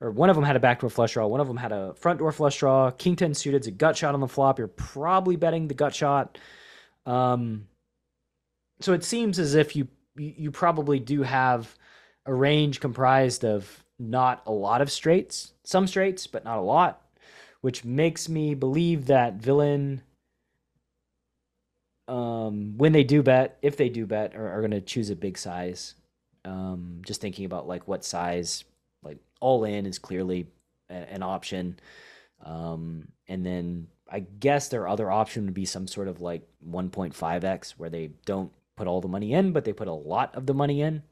or 0.00 0.10
one 0.10 0.30
of 0.30 0.36
them 0.36 0.44
had 0.44 0.56
a 0.56 0.60
backdoor 0.60 0.90
flush 0.90 1.12
draw 1.12 1.26
one 1.26 1.40
of 1.40 1.46
them 1.46 1.56
had 1.56 1.72
a 1.72 1.94
front 1.94 2.18
door 2.18 2.32
flush 2.32 2.58
draw. 2.58 2.90
King 2.90 3.16
10 3.16 3.34
suited's 3.34 3.66
a 3.66 3.70
gut 3.70 3.96
shot 3.96 4.14
on 4.14 4.20
the 4.20 4.28
flop. 4.28 4.58
You're 4.58 4.68
probably 4.68 5.36
betting 5.36 5.68
the 5.68 5.74
gut 5.74 5.94
shot. 5.94 6.38
Um 7.06 7.68
so 8.80 8.92
it 8.92 9.04
seems 9.04 9.38
as 9.38 9.54
if 9.54 9.76
you 9.76 9.88
you 10.16 10.34
you 10.36 10.50
probably 10.50 10.98
do 10.98 11.22
have 11.22 11.76
a 12.26 12.34
range 12.34 12.80
comprised 12.80 13.44
of 13.44 13.82
not 13.98 14.42
a 14.46 14.52
lot 14.52 14.82
of 14.82 14.90
straights, 14.90 15.52
some 15.64 15.86
straights, 15.86 16.26
but 16.26 16.44
not 16.44 16.58
a 16.58 16.62
lot, 16.62 17.02
which 17.60 17.84
makes 17.84 18.28
me 18.28 18.54
believe 18.54 19.06
that 19.06 19.34
villain, 19.34 20.02
um, 22.08 22.76
when 22.76 22.92
they 22.92 23.04
do 23.04 23.22
bet, 23.22 23.58
if 23.62 23.76
they 23.76 23.88
do 23.88 24.06
bet, 24.06 24.34
are, 24.34 24.48
are 24.48 24.60
going 24.60 24.72
to 24.72 24.80
choose 24.80 25.10
a 25.10 25.16
big 25.16 25.38
size. 25.38 25.94
Um, 26.44 27.02
just 27.06 27.20
thinking 27.20 27.44
about 27.44 27.68
like 27.68 27.86
what 27.86 28.04
size, 28.04 28.64
like 29.02 29.18
all 29.40 29.64
in 29.64 29.86
is 29.86 29.98
clearly 29.98 30.48
a, 30.90 30.94
an 30.94 31.22
option. 31.22 31.78
Um, 32.44 33.08
and 33.28 33.46
then 33.46 33.86
I 34.10 34.20
guess 34.20 34.68
their 34.68 34.88
other 34.88 35.10
option 35.10 35.44
would 35.44 35.54
be 35.54 35.64
some 35.64 35.86
sort 35.86 36.08
of 36.08 36.20
like 36.20 36.46
1.5x 36.68 37.72
where 37.72 37.90
they 37.90 38.10
don't 38.26 38.52
put 38.76 38.86
all 38.86 39.00
the 39.00 39.08
money 39.08 39.32
in, 39.32 39.52
but 39.52 39.64
they 39.64 39.72
put 39.72 39.88
a 39.88 39.92
lot 39.92 40.34
of 40.34 40.46
the 40.46 40.54
money 40.54 40.82
in. 40.82 41.02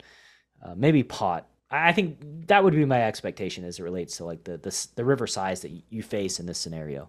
Uh, 0.62 0.74
maybe 0.76 1.02
pot. 1.02 1.46
I 1.70 1.92
think 1.92 2.48
that 2.48 2.64
would 2.64 2.74
be 2.74 2.84
my 2.84 3.04
expectation 3.04 3.64
as 3.64 3.78
it 3.78 3.84
relates 3.84 4.16
to 4.16 4.24
like 4.24 4.42
the 4.44 4.58
the, 4.58 4.88
the 4.96 5.04
river 5.04 5.26
size 5.26 5.62
that 5.62 5.70
you 5.88 6.02
face 6.02 6.40
in 6.40 6.46
this 6.46 6.58
scenario. 6.58 7.08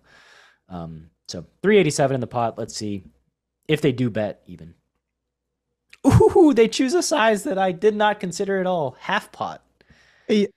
Um, 0.69 1.09
so 1.27 1.45
387 1.63 2.15
in 2.15 2.21
the 2.21 2.27
pot. 2.27 2.57
Let's 2.57 2.75
see 2.75 3.03
if 3.67 3.81
they 3.81 3.91
do 3.91 4.09
bet 4.09 4.41
even. 4.45 4.75
Ooh, 6.07 6.53
they 6.53 6.67
choose 6.67 6.93
a 6.93 7.03
size 7.03 7.43
that 7.43 7.57
I 7.57 7.71
did 7.71 7.95
not 7.95 8.19
consider 8.19 8.59
at 8.59 8.65
all. 8.65 8.95
Half 8.99 9.31
pot. 9.31 9.63
a 10.29 10.47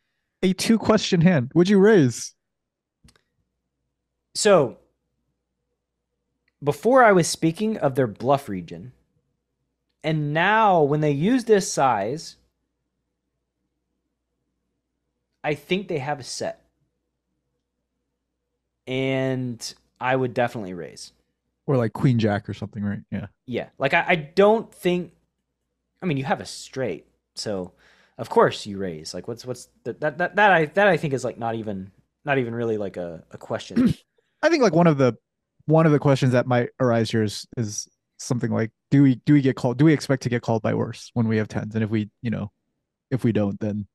a 0.43 0.53
two 0.53 0.79
question 0.79 1.23
hand 1.23 1.51
would 1.55 1.71
you 1.71 1.79
raise 1.79 2.35
So 4.35 4.77
before 6.65 7.05
I 7.05 7.13
was 7.13 7.29
speaking 7.29 7.77
of 7.77 7.95
their 7.95 8.07
bluff 8.07 8.49
region. 8.49 8.93
And 10.03 10.33
now 10.33 10.83
when 10.83 11.01
they 11.01 11.13
use 11.13 11.45
this 11.45 11.71
size, 11.71 12.37
I 15.43 15.55
think 15.55 15.89
they 15.89 15.99
have 15.99 16.21
a 16.21 16.25
set. 16.25 16.63
And 18.87 19.75
I 20.01 20.17
would 20.17 20.35
definitely 20.35 20.75
raise. 20.75 21.13
Or 21.67 21.77
like 21.77 21.93
Queen 21.93 22.19
Jack 22.19 22.49
or 22.49 22.55
something, 22.55 22.83
right? 22.83 23.01
Yeah. 23.11 23.27
Yeah. 23.47 23.69
Like 23.79 23.95
I, 23.95 24.05
I 24.09 24.15
don't 24.17 24.73
think 24.75 25.13
I 26.05 26.07
mean 26.07 26.19
you 26.19 26.25
have 26.25 26.41
a 26.41 26.47
straight, 26.47 27.07
so 27.35 27.73
of 28.19 28.29
course 28.29 28.67
you 28.67 28.79
raise. 28.79 29.15
Like 29.15 29.27
what's 29.27 29.47
what's 29.47 29.69
that 29.85 30.01
that 30.01 30.19
that, 30.19 30.37
that 30.37 30.53
I 30.53 30.67
that 30.67 30.87
I 30.87 30.97
think 30.97 31.15
is 31.15 31.25
like 31.25 31.39
not 31.39 31.55
even 31.55 31.91
not 32.25 32.39
even 32.39 32.55
really 32.55 32.77
like 32.77 32.97
a, 32.97 33.25
a 33.31 33.39
question. 33.39 33.95
I 34.43 34.51
think 34.51 34.63
like 34.63 34.75
one 34.75 34.87
of 34.87 34.99
the 34.99 35.17
one 35.67 35.87
of 35.87 35.93
the 35.93 35.99
questions 35.99 36.33
that 36.33 36.47
might 36.47 36.69
arise 36.79 37.11
here 37.11 37.23
is 37.23 37.47
is 37.57 37.89
something 38.19 38.51
like 38.51 38.71
do 38.91 39.03
we 39.03 39.17
do 39.27 39.33
we 39.33 39.41
get 39.41 39.57
called 39.57 39.79
do 39.79 39.85
we 39.85 39.93
expect 39.93 40.23
to 40.25 40.29
get 40.29 40.43
called 40.43 40.63
by 40.63 40.75
worse 40.75 41.11
when 41.15 41.27
we 41.27 41.39
have 41.39 41.49
tens? 41.49 41.75
And 41.75 41.83
if 41.83 41.91
we, 41.91 42.11
you 42.23 42.31
know, 42.31 42.51
if 43.11 43.25
we 43.25 43.33
don't, 43.33 43.59
then 43.61 43.87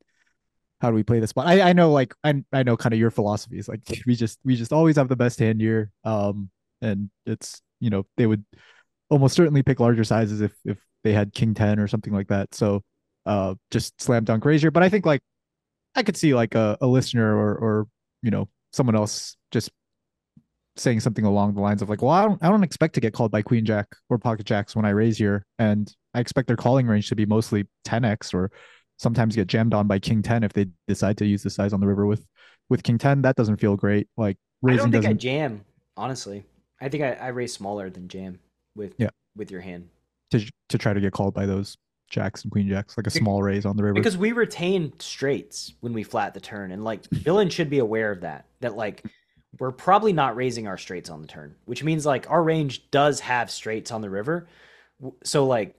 how 0.82 0.90
do 0.90 0.96
we 0.96 1.04
play 1.04 1.20
this 1.20 1.30
spot? 1.30 1.48
I, 1.48 1.70
I 1.70 1.74
know 1.74 1.92
like 1.92 2.16
I 2.24 2.44
I 2.52 2.64
know 2.64 2.76
kind 2.76 2.94
of 2.94 3.00
your 3.00 3.12
philosophy 3.12 3.60
is 3.60 3.68
like 3.68 3.82
we 4.08 4.16
just 4.16 4.40
we 4.44 4.56
just 4.56 4.74
always 4.74 4.96
have 4.96 5.10
the 5.10 5.16
best 5.16 5.40
hand 5.40 5.62
here. 5.62 5.92
Um 6.04 6.50
and 6.82 7.10
it's 7.26 7.62
you 7.80 7.90
know, 7.90 8.06
they 8.18 8.26
would 8.26 8.44
almost 9.10 9.36
certainly 9.36 9.64
pick 9.64 9.80
larger 9.80 10.04
sizes 10.04 10.42
if 10.42 10.54
if 10.66 10.78
they 11.04 11.14
had 11.14 11.34
king 11.34 11.54
10 11.54 11.80
or 11.80 11.88
something 11.88 12.14
like 12.14 12.28
that. 12.28 12.54
So 12.54 12.84
uh 13.26 13.56
just 13.72 14.02
slam 14.02 14.24
dunk 14.24 14.46
raise 14.46 14.64
But 14.64 14.84
I 14.84 14.90
think 14.90 15.06
like 15.06 15.22
I 15.96 16.04
could 16.04 16.18
see 16.18 16.34
like 16.34 16.56
a, 16.56 16.78
a 16.82 16.88
listener 16.88 17.36
or 17.36 17.56
or 17.56 17.88
you 18.22 18.32
know 18.32 18.48
someone 18.72 18.96
else 18.96 19.36
just 19.52 19.72
saying 20.80 21.00
something 21.00 21.26
along 21.26 21.54
the 21.54 21.62
lines 21.62 21.82
of 21.82 21.90
like, 21.90 22.02
well, 22.02 22.12
I 22.12 22.24
don't 22.24 22.44
I 22.44 22.50
don't 22.50 22.64
expect 22.64 22.96
to 22.96 23.02
get 23.02 23.14
called 23.14 23.32
by 23.32 23.42
Queen 23.42 23.66
Jack 23.66 23.88
or 24.10 24.18
Pocket 24.18 24.46
Jacks 24.46 24.76
when 24.76 24.86
I 24.86 24.90
raise 24.90 25.18
here. 25.18 25.46
And 25.58 25.94
I 26.14 26.20
expect 26.20 26.48
their 26.48 26.58
calling 26.58 26.88
range 26.88 27.10
to 27.10 27.16
be 27.16 27.26
mostly 27.26 27.68
10x 27.86 28.34
or 28.34 28.52
sometimes 28.98 29.36
get 29.36 29.48
jammed 29.48 29.74
on 29.74 29.88
by 29.88 30.00
King 30.00 30.22
10 30.22 30.44
if 30.44 30.54
they 30.54 30.68
decide 30.88 31.18
to 31.18 31.26
use 31.26 31.44
the 31.44 31.50
size 31.50 31.74
on 31.74 31.80
the 31.80 31.88
river 31.88 32.06
with 32.06 32.26
with 32.70 32.84
King 32.84 32.98
10. 32.98 33.22
That 33.22 33.36
doesn't 33.36 33.58
feel 33.58 33.76
great. 33.76 34.08
Like 34.18 34.38
raising 34.62 34.80
I 34.80 34.84
don't 34.84 34.92
think 34.92 35.04
doesn't... 35.04 35.18
I 35.18 35.20
jam, 35.20 35.66
honestly. 35.98 36.46
I 36.82 36.90
think 36.90 37.04
I, 37.04 37.14
I 37.14 37.28
raise 37.28 37.54
smaller 37.54 37.90
than 37.90 38.08
jam 38.08 38.40
with 38.76 38.96
yeah. 38.98 39.10
with 39.36 39.52
your 39.52 39.62
hand. 39.62 39.90
To 40.32 40.52
to 40.70 40.78
try 40.78 40.94
to 40.94 41.00
get 41.00 41.14
called 41.14 41.34
by 41.34 41.46
those 41.46 41.78
jacks 42.10 42.44
and 42.44 42.52
queen 42.52 42.68
jacks, 42.68 42.98
like 42.98 43.08
a 43.08 43.12
small 43.12 43.42
raise 43.42 43.66
on 43.66 43.78
the 43.78 43.84
river. 43.84 43.94
Because 43.94 44.18
we 44.18 44.32
retain 44.32 44.94
straights 45.00 45.74
when 45.80 45.94
we 45.94 46.04
flat 46.04 46.34
the 46.34 46.40
turn. 46.40 46.72
And 46.72 46.84
like 46.84 47.06
villain 47.10 47.50
should 47.50 47.70
be 47.70 47.80
aware 47.80 48.12
of 48.12 48.22
that. 48.22 48.46
That 48.62 48.76
like 48.76 49.04
we're 49.60 49.72
probably 49.72 50.14
not 50.14 50.36
raising 50.36 50.68
our 50.68 50.78
straights 50.78 51.10
on 51.10 51.22
the 51.22 51.28
turn, 51.28 51.56
which 51.66 51.84
means 51.84 52.06
like 52.06 52.30
our 52.30 52.44
range 52.44 52.90
does 52.92 53.20
have 53.22 53.50
straights 53.50 53.92
on 53.92 54.02
the 54.02 54.10
river. 54.10 54.48
So 55.24 55.46
like 55.46 55.76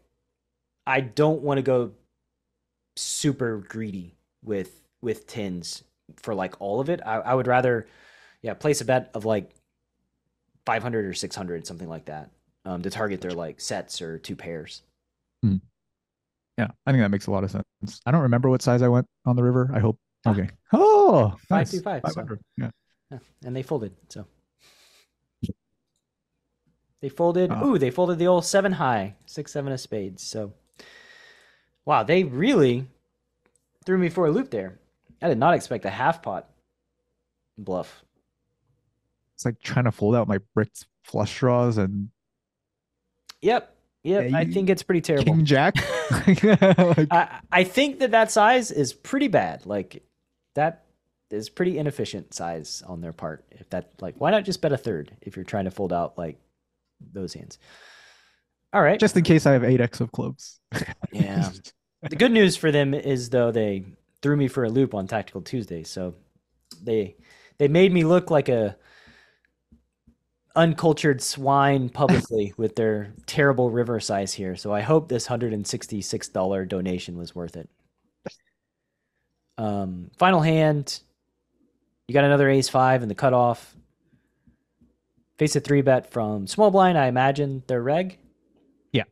I 0.87 1.01
don't 1.01 1.43
want 1.43 1.59
to 1.59 1.63
go 1.63 1.93
super 2.97 3.59
greedy 3.69 4.17
with 4.43 4.83
with 5.03 5.27
tins 5.27 5.85
for 6.17 6.35
like 6.35 6.61
all 6.61 6.81
of 6.81 6.91
it. 6.91 7.01
I, 7.05 7.17
I 7.17 7.35
would 7.35 7.47
rather 7.47 7.87
yeah, 8.43 8.55
place 8.55 8.81
a 8.81 8.85
bet 8.85 9.11
of 9.15 9.25
like 9.25 9.51
500 10.67 11.05
or 11.05 11.15
600 11.15 11.67
something 11.67 11.89
like 11.89 12.07
that 12.07 12.31
um, 12.65 12.83
to 12.83 12.91
target 12.91 13.21
their 13.21 13.33
like 13.33 13.61
sets 13.61 14.03
or 14.03 14.19
two 14.19 14.37
pairs. 14.37 14.83
Hmm. 15.43 15.57
Yeah, 16.59 16.69
I 16.87 16.93
think 16.93 17.03
that 17.03 17.11
makes 17.11 17.27
a 17.27 17.31
lot 17.31 17.45
of 17.45 17.51
sense. 17.51 18.01
I 18.05 18.11
don't 18.11 18.23
remember 18.23 18.51
what 18.51 18.63
size 18.63 18.83
I 18.83 18.89
went 18.89 19.07
on 19.25 19.37
the 19.37 19.43
river. 19.43 19.71
I 19.75 19.81
hope. 19.81 19.99
Okay. 20.27 20.51
Oh, 20.73 21.35
five 21.49 21.61
nice. 21.61 21.71
two 21.71 21.81
five. 21.81 22.03
So. 22.09 22.27
Yeah. 22.59 22.71
yeah. 23.11 23.19
And 23.45 23.57
they 23.57 23.63
folded. 23.63 23.93
So 24.09 24.27
they 27.01 27.09
folded. 27.09 27.51
Uh, 27.51 27.65
ooh, 27.65 27.79
they 27.79 27.91
folded 27.91 28.19
the 28.19 28.27
old 28.27 28.45
seven 28.45 28.73
high, 28.73 29.15
six 29.25 29.53
seven 29.53 29.73
of 29.73 29.81
spades. 29.81 30.23
So 30.23 30.53
wow, 31.87 32.03
they 32.03 32.25
really 32.25 32.87
threw 33.87 33.97
me 33.97 34.11
for 34.11 34.27
a 34.27 34.31
loop 34.31 34.51
there. 34.51 34.79
I 35.23 35.29
did 35.29 35.39
not 35.39 35.55
expect 35.55 35.87
a 35.87 35.91
half 35.91 36.23
pot 36.23 36.51
bluff. 37.57 38.05
It's 39.35 39.47
like 39.47 39.61
trying 39.63 39.87
to 39.87 39.93
fold 39.93 40.15
out 40.15 40.29
my 40.29 40.39
bricked 40.55 40.87
flush 41.05 41.39
draws 41.39 41.79
and. 41.79 42.11
Yep. 43.43 43.77
Yep. 44.03 44.33
I 44.33 44.45
think 44.47 44.71
it's 44.71 44.83
pretty 44.83 45.03
terrible. 45.03 45.35
King 45.35 45.45
Jack. 45.45 45.75
like... 46.27 46.45
I, 47.11 47.41
I 47.53 47.65
think 47.65 47.99
that 47.99 48.13
that 48.13 48.31
size 48.31 48.71
is 48.71 48.93
pretty 48.93 49.29
bad. 49.29 49.67
Like 49.67 50.03
that 50.55 50.87
is 51.31 51.51
pretty 51.51 51.79
inefficient 51.79 52.35
size 52.35 52.83
on 52.87 53.01
their 53.01 53.13
part. 53.13 53.45
If 53.51 53.69
that 53.71 53.93
like, 54.01 54.15
why 54.19 54.31
not 54.31 54.45
just 54.45 54.63
bet 54.63 54.73
a 54.73 54.79
third 54.79 55.15
if 55.21 55.37
you're 55.37 55.45
trying 55.45 55.67
to 55.67 55.71
fold 55.71 55.93
out 55.93 56.17
like 56.17 56.39
those 57.13 57.35
hands? 57.35 57.59
All 58.73 58.83
right. 58.83 58.99
Just 58.99 59.17
in 59.17 59.25
case 59.25 59.47
I 59.47 59.53
have 59.53 59.65
eight 59.65 59.81
X 59.81 60.01
of 60.01 60.13
clubs. 60.13 60.61
yeah. 61.13 61.51
The 62.09 62.17
good 62.17 62.33
news 62.33 62.57
for 62.57 62.71
them 62.71 62.95
is 62.95 63.31
though 63.31 63.51
they 63.51 63.85
threw 64.23 64.37
me 64.37 64.49
for 64.49 64.65
a 64.65 64.71
loop 64.71 64.95
on 64.95 65.07
Tactical 65.07 65.43
Tuesday, 65.43 65.83
so 65.83 66.15
they 66.83 67.17
they 67.59 67.69
made 67.69 67.93
me 67.93 68.05
look 68.05 68.31
like 68.31 68.49
a 68.49 68.77
uncultured 70.57 71.23
swine 71.23 71.89
publicly 71.89 72.53
with 72.57 72.77
their 72.77 73.13
terrible 73.27 73.71
river 73.71 74.01
size 74.01 74.33
here. 74.33 74.57
So 74.57 74.73
I 74.73 74.81
hope 74.81 75.09
this 75.09 75.27
$166 75.29 76.69
donation 76.69 77.17
was 77.17 77.35
worth 77.35 77.57
it. 77.57 77.69
Um, 79.59 80.11
final 80.19 80.41
hand. 80.41 81.01
You 82.09 82.15
got 82.15 82.25
another 82.25 82.49
ace 82.49 82.69
five 82.69 83.03
in 83.03 83.09
the 83.09 83.15
cutoff. 83.15 83.77
Face 85.39 85.55
a 85.55 85.61
three 85.61 85.83
bet 85.83 86.11
from 86.11 86.47
small 86.47 86.71
blind. 86.71 86.99
I 86.99 87.07
imagine 87.07 87.63
they're 87.67 87.83
reg. 87.83 88.19
Yeah. 88.93 89.05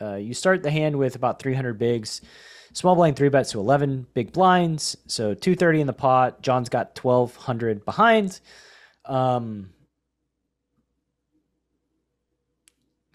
Uh, 0.00 0.14
you 0.14 0.34
start 0.34 0.62
the 0.62 0.70
hand 0.70 0.96
with 0.96 1.16
about 1.16 1.40
300 1.40 1.78
bigs. 1.78 2.20
Small 2.72 2.94
blind 2.94 3.16
three 3.16 3.28
bets 3.28 3.50
to 3.52 3.60
11 3.60 4.06
big 4.14 4.32
blinds. 4.32 4.96
So 5.06 5.34
230 5.34 5.80
in 5.80 5.86
the 5.86 5.92
pot. 5.92 6.40
Jon's 6.42 6.68
got 6.68 6.98
1200 6.98 7.84
behind. 7.84 8.40
Um, 9.04 9.70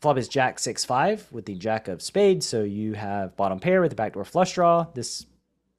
Flop 0.06 0.20
is 0.20 0.28
Jack 0.28 0.60
six 0.60 0.86
five 0.86 1.28
with 1.32 1.48
the 1.48 1.56
Jack 1.56 1.88
of 1.88 2.00
Spades, 2.00 2.46
so 2.46 2.62
you 2.62 2.94
have 2.94 3.36
bottom 3.36 3.60
pair 3.60 3.82
with 3.82 3.90
the 3.90 3.96
backdoor 3.96 4.24
flush 4.24 4.54
draw. 4.54 4.86
This 4.94 5.26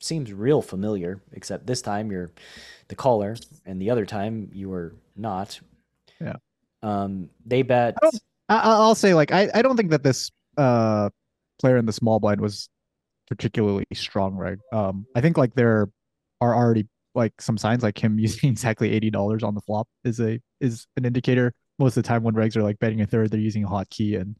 seems 0.00 0.32
real 0.32 0.62
familiar, 0.62 1.20
except 1.30 1.64
this 1.64 1.80
time 1.80 2.10
you're 2.10 2.32
the 2.88 2.96
caller, 2.96 3.36
and 3.64 3.80
the 3.80 3.90
other 3.90 4.04
time 4.04 4.50
you 4.52 4.68
were 4.68 4.96
not. 5.14 5.60
Yeah. 6.20 6.38
Um, 6.82 7.30
they 7.44 7.62
bet. 7.62 7.96
I 8.48 8.78
will 8.80 8.96
say, 8.96 9.14
like, 9.14 9.30
I, 9.30 9.48
I 9.54 9.62
don't 9.62 9.76
think 9.76 9.92
that 9.92 10.02
this 10.02 10.32
uh 10.56 11.08
player 11.60 11.76
in 11.76 11.86
the 11.86 11.92
small 11.92 12.18
blind 12.18 12.40
was 12.40 12.68
particularly 13.28 13.84
strong, 13.94 14.34
right? 14.34 14.58
Um, 14.72 15.06
I 15.14 15.20
think 15.20 15.38
like 15.38 15.54
there 15.54 15.88
are 16.40 16.52
already 16.52 16.88
like 17.14 17.40
some 17.40 17.58
signs, 17.58 17.84
like 17.84 18.02
him 18.02 18.18
using 18.18 18.50
exactly 18.50 18.90
eighty 18.90 19.08
dollars 19.08 19.44
on 19.44 19.54
the 19.54 19.60
flop 19.60 19.86
is 20.02 20.18
a 20.18 20.40
is 20.60 20.88
an 20.96 21.04
indicator 21.04 21.52
most 21.78 21.96
of 21.96 22.02
the 22.02 22.08
time 22.08 22.22
when 22.22 22.34
regs 22.34 22.56
are 22.56 22.62
like 22.62 22.78
betting 22.78 23.00
a 23.00 23.06
third, 23.06 23.30
they're 23.30 23.40
using 23.40 23.64
a 23.64 23.68
hotkey 23.68 24.20
and 24.20 24.36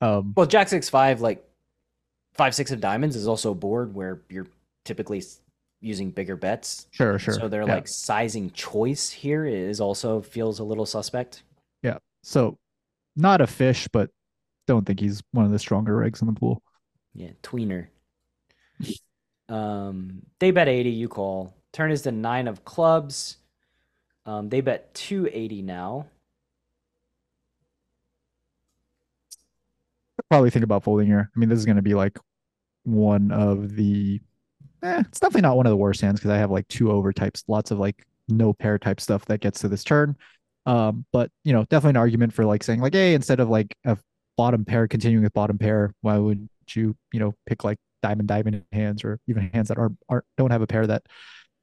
um 0.00 0.32
well 0.36 0.46
Jack 0.46 0.68
six 0.68 0.88
five 0.88 1.20
like 1.20 1.44
five 2.34 2.54
six 2.54 2.70
of 2.70 2.80
diamonds 2.80 3.16
is 3.16 3.26
also 3.26 3.50
a 3.50 3.54
board 3.54 3.94
where 3.94 4.22
you're 4.28 4.46
typically 4.84 5.22
using 5.80 6.10
bigger 6.10 6.36
bets. 6.36 6.86
Sure, 6.90 7.18
sure. 7.18 7.34
So 7.34 7.48
their 7.48 7.66
yeah. 7.66 7.74
like 7.74 7.88
sizing 7.88 8.50
choice 8.50 9.10
here 9.10 9.44
is 9.44 9.80
also 9.80 10.20
feels 10.20 10.58
a 10.58 10.64
little 10.64 10.86
suspect. 10.86 11.42
Yeah. 11.82 11.98
So 12.22 12.58
not 13.16 13.40
a 13.40 13.46
fish, 13.46 13.88
but 13.92 14.10
don't 14.66 14.86
think 14.86 15.00
he's 15.00 15.22
one 15.32 15.44
of 15.44 15.50
the 15.50 15.58
stronger 15.58 15.96
regs 15.96 16.20
in 16.20 16.26
the 16.26 16.34
pool. 16.34 16.62
Yeah, 17.14 17.30
tweener. 17.42 17.88
um, 19.48 20.22
they 20.38 20.50
bet 20.50 20.68
80, 20.68 20.90
you 20.90 21.08
call. 21.08 21.54
Turn 21.72 21.90
is 21.90 22.02
the 22.02 22.12
nine 22.12 22.48
of 22.48 22.64
clubs. 22.64 23.38
Um, 24.26 24.48
they 24.48 24.60
bet 24.60 24.94
280 24.94 25.62
now. 25.62 26.06
Probably 30.30 30.50
think 30.50 30.64
about 30.64 30.84
folding 30.84 31.06
here. 31.06 31.30
I 31.34 31.38
mean, 31.38 31.48
this 31.48 31.58
is 31.58 31.64
going 31.64 31.76
to 31.76 31.82
be 31.82 31.94
like 31.94 32.18
one 32.84 33.30
of 33.30 33.74
the. 33.76 34.20
Eh, 34.82 35.02
it's 35.06 35.20
definitely 35.20 35.42
not 35.42 35.56
one 35.56 35.66
of 35.66 35.70
the 35.70 35.76
worst 35.76 36.00
hands 36.00 36.20
because 36.20 36.30
I 36.30 36.38
have 36.38 36.50
like 36.50 36.68
two 36.68 36.92
over 36.92 37.12
types, 37.12 37.44
lots 37.48 37.70
of 37.70 37.78
like 37.78 38.06
no 38.28 38.52
pair 38.52 38.78
type 38.78 39.00
stuff 39.00 39.24
that 39.26 39.40
gets 39.40 39.60
to 39.60 39.68
this 39.68 39.84
turn. 39.84 40.16
Um, 40.66 41.04
but 41.12 41.30
you 41.44 41.52
know, 41.52 41.64
definitely 41.64 41.90
an 41.90 41.96
argument 41.96 42.32
for 42.32 42.44
like 42.44 42.62
saying 42.62 42.80
like, 42.80 42.94
hey, 42.94 43.14
instead 43.14 43.40
of 43.40 43.48
like 43.48 43.74
a 43.84 43.96
bottom 44.36 44.64
pair 44.64 44.86
continuing 44.86 45.24
with 45.24 45.32
bottom 45.32 45.58
pair, 45.58 45.94
why 46.02 46.18
would 46.18 46.48
you 46.74 46.94
you 47.12 47.20
know 47.20 47.34
pick 47.46 47.64
like 47.64 47.78
diamond 48.02 48.28
diamond 48.28 48.62
hands 48.72 49.02
or 49.02 49.18
even 49.26 49.50
hands 49.52 49.68
that 49.68 49.78
are 49.78 49.90
aren't 50.08 50.24
don't 50.36 50.50
have 50.50 50.62
a 50.62 50.66
pair 50.66 50.86
that 50.86 51.02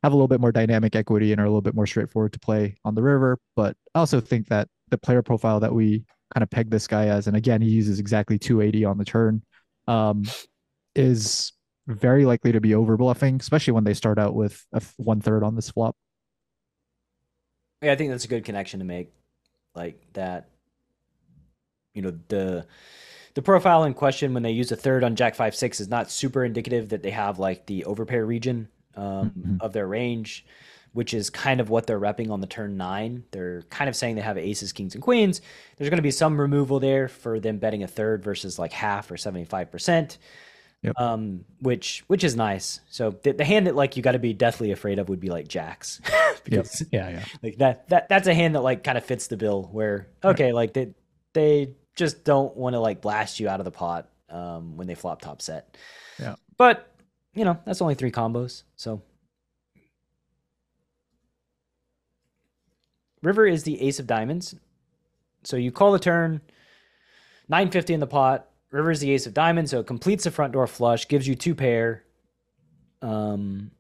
have 0.04 0.12
a 0.12 0.16
little 0.16 0.28
bit 0.28 0.42
more 0.42 0.52
dynamic 0.52 0.96
equity 0.96 1.32
and 1.32 1.40
are 1.42 1.46
a 1.46 1.50
little 1.50 1.62
bit 1.62 1.76
more 1.76 1.88
straightforward 1.88 2.34
to 2.34 2.40
play 2.40 2.76
on 2.84 2.96
the 2.96 3.02
river. 3.02 3.40
But 3.56 3.76
I 3.94 4.00
also 4.00 4.20
think 4.22 4.48
that 4.50 4.68
the 4.90 4.98
player 4.98 5.22
profile 5.22 5.60
that 5.62 5.74
we 5.74 6.04
kind 6.34 6.44
of 6.44 6.50
peg 6.50 6.70
this 6.70 6.88
guy 6.88 7.08
as, 7.08 7.28
and 7.28 7.36
again, 7.38 7.62
he 7.62 7.70
uses 7.70 8.00
exactly 8.00 8.38
280 8.40 8.86
on 8.86 8.98
the 8.98 9.06
turn, 9.06 9.42
um, 9.88 10.24
is 10.96 11.54
very 11.88 12.26
likely 12.26 12.52
to 12.52 12.62
be 12.62 12.74
over 12.74 12.98
bluffing, 12.98 13.38
especially 13.40 13.74
when 13.74 13.84
they 13.84 13.94
start 13.94 14.18
out 14.18 14.34
with 14.34 14.66
a 14.74 14.82
one 14.98 15.22
third 15.22 15.44
on 15.44 15.56
this 15.56 15.70
flop. 15.70 15.96
Yeah, 17.82 17.92
I 17.92 17.96
think 17.96 18.10
that's 18.12 18.26
a 18.26 18.30
good 18.30 18.46
connection 18.46 18.80
to 18.80 18.86
make. 18.86 19.12
Like 19.76 20.02
that, 20.14 20.50
you 21.94 22.02
know 22.02 22.18
the 22.28 22.66
the 23.34 23.42
profile 23.42 23.84
in 23.84 23.94
question 23.94 24.34
when 24.34 24.44
they 24.44 24.52
use 24.52 24.72
a 24.72 24.76
third 24.76 25.04
on 25.04 25.16
Jack 25.16 25.36
five 25.36 25.56
six 25.56 25.80
is 25.80 25.88
not 25.90 26.10
super 26.10 26.44
indicative 26.46 26.90
that 26.90 27.04
they 27.04 27.12
have 27.12 27.40
like 27.40 27.66
the 27.66 27.84
overpair 27.88 28.26
region 28.26 28.68
um, 28.96 29.32
Mhm. 29.38 29.62
of 29.62 29.74
their 29.74 29.88
range, 29.88 30.46
which 30.96 31.14
is 31.14 31.30
kind 31.30 31.60
of 31.60 31.70
what 31.70 31.86
they're 31.86 32.00
repping 32.00 32.32
on 32.32 32.40
the 32.42 32.48
turn 32.48 32.78
nine. 32.78 33.24
They're 33.32 33.62
kind 33.70 33.88
of 33.90 33.96
saying 33.96 34.16
they 34.16 34.22
have 34.22 34.38
aces, 34.38 34.72
kings, 34.74 34.96
and 34.96 35.04
queens. 35.04 35.42
There's 35.78 35.90
going 35.90 35.98
to 35.98 36.02
be 36.04 36.10
some 36.12 36.40
removal 36.40 36.80
there 36.80 37.08
for 37.08 37.40
them 37.40 37.58
betting 37.60 37.84
a 37.84 37.88
third 37.88 38.24
versus 38.24 38.58
like 38.58 38.72
half 38.72 39.12
or 39.12 39.18
seventy 39.18 39.46
five 39.46 39.70
percent. 39.72 40.18
Yep. 40.82 41.00
Um, 41.00 41.46
which 41.62 42.04
which 42.08 42.24
is 42.24 42.36
nice. 42.36 42.80
So 42.90 43.12
the, 43.24 43.32
the 43.34 43.44
hand 43.46 43.68
that 43.68 43.76
like 43.76 43.98
you 43.98 44.04
got 44.04 44.14
to 44.14 44.20
be 44.20 44.34
deathly 44.34 44.72
afraid 44.72 44.98
of 45.00 45.10
would 45.10 45.20
be 45.20 45.30
like 45.30 45.48
jacks, 45.48 46.00
because 46.44 46.84
Yeah, 46.92 47.10
yeah. 47.10 47.26
like 47.44 47.58
that 47.58 47.90
that 47.90 48.08
that's 48.10 48.28
a 48.28 48.34
hand 48.34 48.56
that 48.56 48.62
like 48.62 48.84
kind 48.84 48.98
of 48.98 49.04
fits 49.04 49.28
the 49.28 49.38
bill 49.38 49.64
where 49.72 50.08
okay 50.24 50.54
like 50.54 50.74
they 50.74 50.94
they 51.34 51.74
just 51.96 52.24
don't 52.24 52.56
want 52.56 52.74
to 52.74 52.80
like 52.80 53.02
blast 53.02 53.40
you 53.40 53.50
out 53.50 53.60
of 53.60 53.66
the 53.66 53.72
pot 53.72 54.10
um 54.30 54.78
when 54.78 54.86
they 54.88 54.96
flop 54.96 55.22
top 55.22 55.42
set 55.42 55.76
Yeah. 56.20 56.36
but 56.58 56.92
you 57.34 57.46
know 57.46 57.58
that's 57.66 57.82
only 57.82 57.96
three 57.96 58.12
combos 58.12 58.64
so 58.76 59.02
river 63.26 63.46
is 63.46 63.64
the 63.64 63.82
ace 63.82 64.00
of 64.00 64.08
diamonds 64.08 64.56
so 65.44 65.58
you 65.58 65.72
call 65.72 65.92
the 65.92 66.00
turn 66.00 66.42
950 67.50 67.94
in 67.94 68.00
the 68.00 68.08
pot 68.08 68.50
river 68.72 68.92
is 68.92 69.00
the 69.00 69.12
ace 69.12 69.26
of 69.26 69.34
diamonds 69.34 69.72
so 69.72 69.80
it 69.80 69.88
completes 69.88 70.24
the 70.24 70.32
front 70.32 70.54
door 70.54 70.68
flush 70.68 71.08
gives 71.08 71.28
you 71.28 71.36
two 71.36 71.56
pair 71.56 72.04
um 73.02 73.72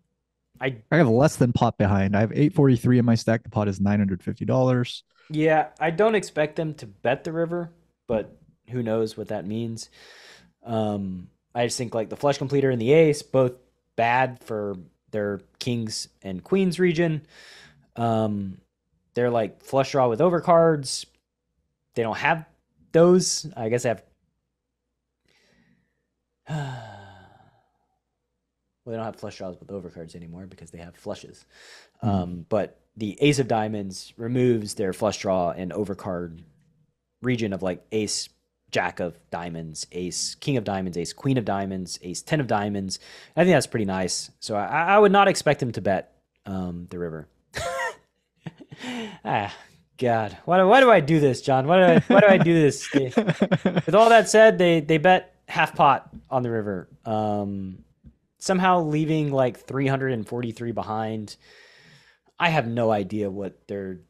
i 0.61 0.75
I 0.91 0.97
have 0.97 1.09
less 1.09 1.35
than 1.35 1.51
pot 1.51 1.77
behind. 1.77 2.15
I 2.15 2.21
have 2.21 2.31
843 2.31 2.99
in 2.99 3.05
my 3.05 3.15
stack. 3.15 3.43
The 3.43 3.49
pot 3.49 3.67
is 3.67 3.79
$950. 3.79 5.01
Yeah, 5.29 5.67
I 5.79 5.89
don't 5.89 6.15
expect 6.15 6.55
them 6.55 6.73
to 6.75 6.85
bet 6.85 7.23
the 7.23 7.33
river, 7.33 7.71
but 8.07 8.37
who 8.69 8.83
knows 8.83 9.17
what 9.17 9.29
that 9.29 9.45
means. 9.45 9.89
Um, 10.63 11.29
I 11.53 11.65
just 11.65 11.77
think 11.77 11.93
like 11.93 12.09
the 12.09 12.15
flush 12.15 12.37
completer 12.37 12.69
and 12.69 12.81
the 12.81 12.93
ace, 12.93 13.21
both 13.21 13.53
bad 13.95 14.43
for 14.43 14.75
their 15.11 15.41
kings 15.59 16.07
and 16.21 16.43
queens 16.43 16.79
region. 16.79 17.25
Um, 17.95 18.59
they're 19.15 19.31
like 19.31 19.63
flush 19.63 19.91
draw 19.91 20.07
with 20.07 20.19
overcards. 20.19 21.05
They 21.95 22.03
don't 22.03 22.17
have 22.17 22.45
those. 22.91 23.51
I 23.57 23.69
guess 23.69 23.83
they 23.83 23.89
have. 23.89 24.03
well, 26.49 26.71
they 28.85 28.95
don't 28.95 29.05
have 29.05 29.15
flush 29.15 29.37
draws 29.37 29.57
with 29.59 29.69
overcards 29.69 30.15
anymore 30.15 30.45
because 30.45 30.69
they 30.69 30.77
have 30.77 30.95
flushes. 30.95 31.45
Mhm. 32.03 32.07
Um, 32.07 32.45
but 32.49 32.79
the 32.97 33.17
ace 33.21 33.39
of 33.39 33.47
diamonds 33.47 34.13
removes 34.17 34.75
their 34.75 34.93
flush 34.93 35.17
draw 35.19 35.51
and 35.51 35.71
overcard 35.71 36.43
region 37.21 37.53
of 37.53 37.63
like 37.63 37.83
ace, 37.91 38.29
jack 38.71 38.99
of 38.99 39.17
diamonds, 39.31 39.87
ace, 39.91 40.35
king 40.35 40.57
of 40.57 40.63
diamonds, 40.63 40.97
ace, 40.97 41.13
queen 41.13 41.37
of 41.37 41.45
diamonds, 41.45 41.97
ace, 42.01 42.21
ten 42.21 42.39
of 42.39 42.47
diamonds. 42.47 42.99
I 43.35 43.43
think 43.43 43.55
that's 43.55 43.67
pretty 43.67 43.85
nice. 43.85 44.29
So 44.39 44.55
I, 44.55 44.95
I 44.95 44.99
would 44.99 45.11
not 45.11 45.27
expect 45.27 45.61
him 45.61 45.71
to 45.71 45.81
bet 45.81 46.13
um, 46.45 46.87
the 46.89 46.99
river. 46.99 47.27
Ah, 49.23 49.53
God, 49.97 50.37
why 50.45 50.57
do, 50.59 50.67
why 50.67 50.79
do 50.81 50.91
I 50.91 50.99
do 50.99 51.19
this, 51.19 51.41
Jon? 51.41 51.67
Why 51.67 51.77
do 51.77 51.83
I 51.83 51.99
why 52.13 52.19
do 52.19 52.27
I 52.27 52.37
do 52.37 52.53
this? 52.53 52.91
With 52.93 53.95
all 53.95 54.09
that 54.09 54.29
said, 54.29 54.57
they 54.57 54.81
they 54.81 54.97
bet 54.97 55.35
half 55.47 55.75
pot 55.75 56.09
on 56.29 56.43
the 56.43 56.51
river. 56.51 56.89
Um, 57.05 57.83
somehow 58.37 58.83
leaving 58.83 59.31
like 59.31 59.57
343 59.57 60.71
behind. 60.71 61.35
I 62.39 62.49
have 62.49 62.67
no 62.67 62.91
idea 62.91 63.31
what 63.31 63.67
they're 63.67 64.01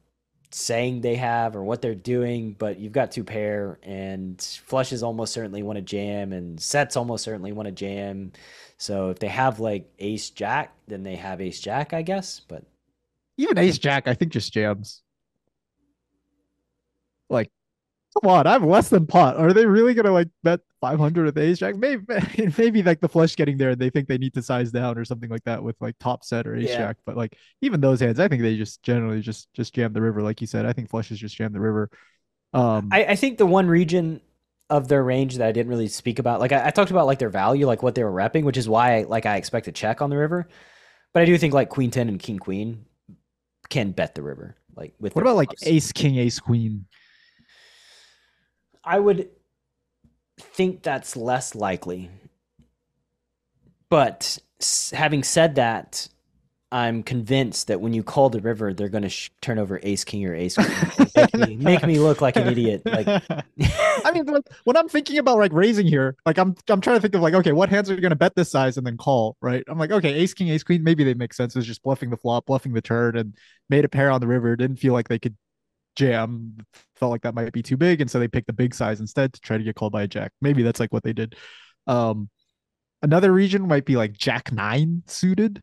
saying 0.51 1.01
they 1.01 1.15
have 1.15 1.55
or 1.55 1.63
what 1.63 1.81
they're 1.81 1.93
doing, 1.95 2.53
but 2.57 2.79
you've 2.79 2.93
got 2.93 3.11
two 3.11 3.23
pair 3.23 3.77
and 3.83 4.41
flushes 4.41 5.03
almost 5.03 5.33
certainly 5.33 5.61
want 5.63 5.77
to 5.77 5.81
jam 5.81 6.33
and 6.33 6.59
sets 6.59 6.95
almost 6.95 7.23
certainly 7.23 7.51
want 7.51 7.67
to 7.67 7.71
jam. 7.71 8.31
So 8.77 9.09
if 9.09 9.19
they 9.19 9.27
have 9.27 9.59
like 9.59 9.91
ace 9.99 10.29
jack, 10.29 10.73
then 10.87 11.03
they 11.03 11.15
have 11.15 11.41
ace 11.41 11.59
jack, 11.59 11.93
I 11.93 12.01
guess. 12.01 12.39
But 12.39 12.63
Even 13.37 13.57
ace 13.57 13.77
jack, 13.77 14.07
I 14.07 14.13
think 14.13 14.31
just 14.31 14.53
jams. 14.53 15.01
Like, 17.29 17.49
come 18.21 18.29
on, 18.31 18.47
I 18.47 18.53
have 18.53 18.63
less 18.65 18.89
than 18.89 19.07
pot. 19.07 19.37
Are 19.37 19.53
they 19.53 19.65
really 19.65 19.93
gonna 19.93 20.11
like 20.11 20.29
bet 20.43 20.61
500 20.81 21.25
with 21.25 21.37
ace 21.37 21.59
jack? 21.59 21.75
Maybe, 21.77 22.03
maybe 22.59 22.83
like 22.83 23.01
the 23.01 23.09
flush 23.09 23.35
getting 23.35 23.57
there, 23.57 23.71
and 23.71 23.81
they 23.81 23.89
think 23.89 24.07
they 24.07 24.17
need 24.17 24.33
to 24.35 24.41
size 24.43 24.71
down 24.71 24.97
or 24.97 25.05
something 25.05 25.29
like 25.29 25.43
that 25.45 25.63
with 25.63 25.77
like 25.81 25.97
top 25.99 26.23
set 26.25 26.47
or 26.47 26.55
ace 26.57 26.71
Yeah. 26.71 26.75
jack. 26.75 26.97
But 27.05 27.17
like 27.17 27.37
even 27.61 27.81
those 27.81 27.99
hands, 28.01 28.19
I 28.19 28.27
think 28.27 28.41
they 28.43 28.57
just 28.57 28.83
generally 28.83 29.21
just 29.21 29.53
just 29.53 29.75
jam 29.75 29.93
the 29.93 30.01
river, 30.01 30.21
like 30.23 30.41
you 30.41 30.47
said. 30.47 30.65
I 30.67 30.73
think 30.73 30.89
flushes 30.89 31.19
just 31.19 31.35
jam 31.37 31.53
the 31.53 31.61
river. 31.61 31.89
Um, 32.53 32.91
I, 32.91 33.05
I 33.05 33.15
think 33.15 33.37
the 33.37 33.45
one 33.45 33.67
region 33.67 34.21
of 34.69 34.87
their 34.87 35.03
range 35.03 35.37
that 35.37 35.47
I 35.47 35.51
didn't 35.51 35.69
really 35.69 35.87
speak 35.87 36.19
about, 36.19 36.39
like 36.39 36.51
I, 36.51 36.67
I 36.67 36.69
talked 36.71 36.91
about 36.91 37.05
like 37.05 37.19
their 37.19 37.29
value, 37.29 37.67
like 37.67 37.83
what 37.83 37.95
they 37.95 38.03
were 38.03 38.11
repping, 38.11 38.43
which 38.43 38.57
is 38.57 38.67
why 38.69 38.97
I 38.99 39.03
like 39.03 39.25
I 39.25 39.37
expect 39.37 39.67
a 39.67 39.71
check 39.71 40.01
on 40.01 40.09
the 40.09 40.17
river. 40.17 40.47
But 41.13 41.23
I 41.23 41.25
do 41.25 41.37
think 41.37 41.53
like 41.53 41.69
queen 41.69 41.91
ten 41.91 42.09
and 42.09 42.19
king 42.19 42.39
queen 42.39 42.85
can 43.69 43.91
bet 43.91 44.15
the 44.15 44.21
river. 44.21 44.55
Like 44.75 44.93
with 44.99 45.15
what 45.15 45.21
about 45.21 45.35
like 45.37 45.53
ace 45.63 45.91
king 45.91 46.17
ace 46.17 46.39
queen? 46.39 46.85
I 48.83 48.99
would 48.99 49.29
think 50.39 50.83
that's 50.83 51.15
less 51.15 51.55
likely. 51.55 52.09
But 53.89 54.37
having 54.93 55.23
said 55.23 55.55
that, 55.55 56.07
I'm 56.75 57.03
convinced 57.03 57.67
that 57.67 57.79
when 57.79 57.93
you 57.93 58.03
call 58.03 58.29
the 58.29 58.41
river, 58.41 58.73
they're 58.73 58.89
going 58.89 59.03
to 59.03 59.09
sh- 59.09 59.29
turn 59.41 59.59
over 59.59 59.79
ace 59.81 60.03
king 60.03 60.25
or 60.25 60.35
ace 60.35 60.55
queen. 60.55 61.07
make, 61.15 61.33
me, 61.33 61.55
make 61.55 61.87
me 61.87 61.99
look 61.99 62.19
like 62.19 62.35
an 62.35 62.47
idiot. 62.49 62.81
Like, 62.83 63.07
I 63.07 64.11
mean, 64.13 64.25
when- 64.25 64.43
when 64.65 64.75
I'm 64.75 64.89
thinking 64.89 65.17
about 65.17 65.37
like 65.37 65.53
raising 65.53 65.87
here, 65.87 66.17
like 66.25 66.37
I'm 66.37 66.53
I'm 66.67 66.81
trying 66.81 66.97
to 66.97 67.01
think 67.01 67.15
of 67.15 67.21
like, 67.21 67.33
okay, 67.33 67.53
what 67.53 67.69
hands 67.69 67.89
are 67.89 67.95
you 67.95 68.01
going 68.01 68.09
to 68.09 68.17
bet 68.17 68.35
this 68.35 68.51
size 68.51 68.75
and 68.75 68.85
then 68.85 68.97
call, 68.97 69.37
right? 69.41 69.63
I'm 69.69 69.77
like, 69.79 69.91
okay, 69.91 70.15
ace 70.15 70.33
king, 70.33 70.49
ace 70.49 70.63
queen, 70.63 70.83
maybe 70.83 71.05
they 71.05 71.13
make 71.13 71.33
sense. 71.33 71.55
It's 71.55 71.65
just 71.65 71.81
bluffing 71.81 72.09
the 72.09 72.17
flop, 72.17 72.47
bluffing 72.47 72.73
the 72.73 72.81
turn, 72.81 73.15
and 73.15 73.35
made 73.69 73.85
a 73.85 73.89
pair 73.89 74.11
on 74.11 74.19
the 74.19 74.27
river. 74.27 74.53
Didn't 74.57 74.75
feel 74.79 74.91
like 74.91 75.07
they 75.07 75.19
could 75.19 75.37
jam. 75.95 76.57
Felt 76.97 77.11
like 77.11 77.21
that 77.21 77.35
might 77.35 77.53
be 77.53 77.63
too 77.63 77.77
big, 77.77 78.01
and 78.01 78.11
so 78.11 78.19
they 78.19 78.27
picked 78.27 78.47
the 78.47 78.53
big 78.53 78.75
size 78.75 78.99
instead 78.99 79.31
to 79.31 79.39
try 79.39 79.57
to 79.57 79.63
get 79.63 79.75
called 79.77 79.93
by 79.93 80.03
a 80.03 80.07
jack. 80.07 80.33
Maybe 80.41 80.61
that's 80.61 80.81
like 80.81 80.91
what 80.91 81.03
they 81.03 81.13
did. 81.13 81.35
Um, 81.87 82.29
another 83.01 83.31
region 83.31 83.65
might 83.65 83.85
be 83.85 83.95
like 83.95 84.11
jack 84.11 84.51
nine 84.51 85.03
suited. 85.07 85.61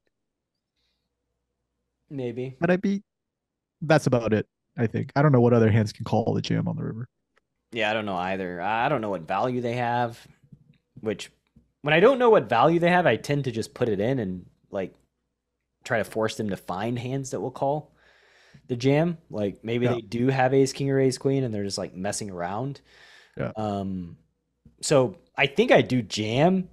Maybe. 2.12 2.57
But 2.61 2.70
I'd 2.70 2.83
be. 2.83 3.03
That's 3.81 4.07
about 4.07 4.33
it. 4.33 4.46
I 4.79 4.87
think. 4.87 5.11
I 5.16 5.22
don't 5.22 5.33
know 5.33 5.40
what 5.40 5.53
other 5.53 5.70
hands 5.70 5.92
can 5.92 6.05
call 6.05 6.33
the 6.35 6.40
jam 6.42 6.68
on 6.68 6.77
the 6.77 6.85
river. 6.85 7.09
Yeah, 7.72 7.90
I 7.90 7.94
don't 7.94 8.07
know 8.07 8.16
either. 8.16 8.61
I 8.61 8.87
I 8.87 8.88
don't 8.88 9.01
know 9.01 9.11
what 9.11 9.22
value 9.27 9.61
they 9.61 9.75
have, 9.75 10.18
which 11.01 11.31
when 11.83 11.94
I 11.94 12.01
don't 12.01 12.18
know 12.18 12.31
what 12.31 12.48
value 12.48 12.79
they 12.79 12.90
have, 12.90 13.07
I 13.07 13.16
tend 13.16 13.44
to 13.44 13.51
just 13.51 13.75
put 13.75 13.88
it 13.88 13.98
in 14.01 14.18
and 14.18 14.46
like 14.70 14.94
try 15.85 15.98
to 15.98 16.05
force 16.05 16.37
them 16.37 16.51
to 16.51 16.57
find 16.57 16.98
hands 16.98 17.31
that 17.31 17.40
will 17.40 17.51
call 17.51 17.92
the 18.68 18.77
jam. 18.77 19.18
Like 19.31 19.64
maybe 19.64 19.87
Yeah. 19.87 19.94
they 19.94 20.01
do 20.03 20.29
have 20.29 20.55
ace 20.55 20.72
king 20.72 20.90
or 20.90 21.01
ace 21.01 21.18
queen 21.18 21.42
and 21.42 21.53
they're 21.53 21.64
just 21.64 21.79
like 21.79 21.94
messing 21.94 22.31
around. 22.31 22.81
Yeah. 23.37 23.51
Um 23.57 24.16
so 24.81 25.16
I 25.37 25.46
think 25.46 25.72
I 25.72 25.83
do 25.83 26.03
jam, 26.03 26.68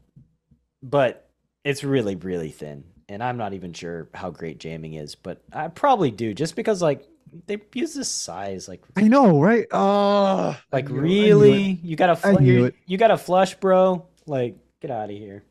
but 0.84 1.28
it's 1.64 1.84
really 1.84 2.16
really 2.16 2.52
thin. 2.52 2.84
And 3.10 3.24
I'm 3.24 3.38
not 3.38 3.54
even 3.54 3.74
sure 3.74 4.08
how 4.14 4.30
great 4.30 4.60
jamming 4.60 4.94
is, 4.94 5.16
but 5.16 5.42
I 5.52 5.68
probably 5.68 6.12
do 6.12 6.34
just 6.34 6.56
because 6.56 6.82
like 6.82 7.08
they 7.48 7.60
use 7.74 7.94
this 7.94 8.10
size 8.10 8.68
like 8.68 8.82
I 8.96 9.08
know, 9.08 9.42
right? 9.42 9.66
Uh 9.72 10.56
like 10.72 10.90
knew 10.90 10.98
it. 10.98 11.00
I 11.00 11.02
knew 11.02 11.02
it. 11.02 11.02
really? 11.02 11.80
You 11.84 11.96
got 11.96 12.10
a 12.10 12.28
I 12.28 12.36
fl- 12.36 12.42
you, 12.86 12.98
got 12.98 13.12
a 13.12 13.18
flush, 13.18 13.56
bro? 13.56 14.06
Like 14.28 14.56
get 14.82 14.92
out 14.92 15.10
of 15.10 15.18
here. 15.18 15.44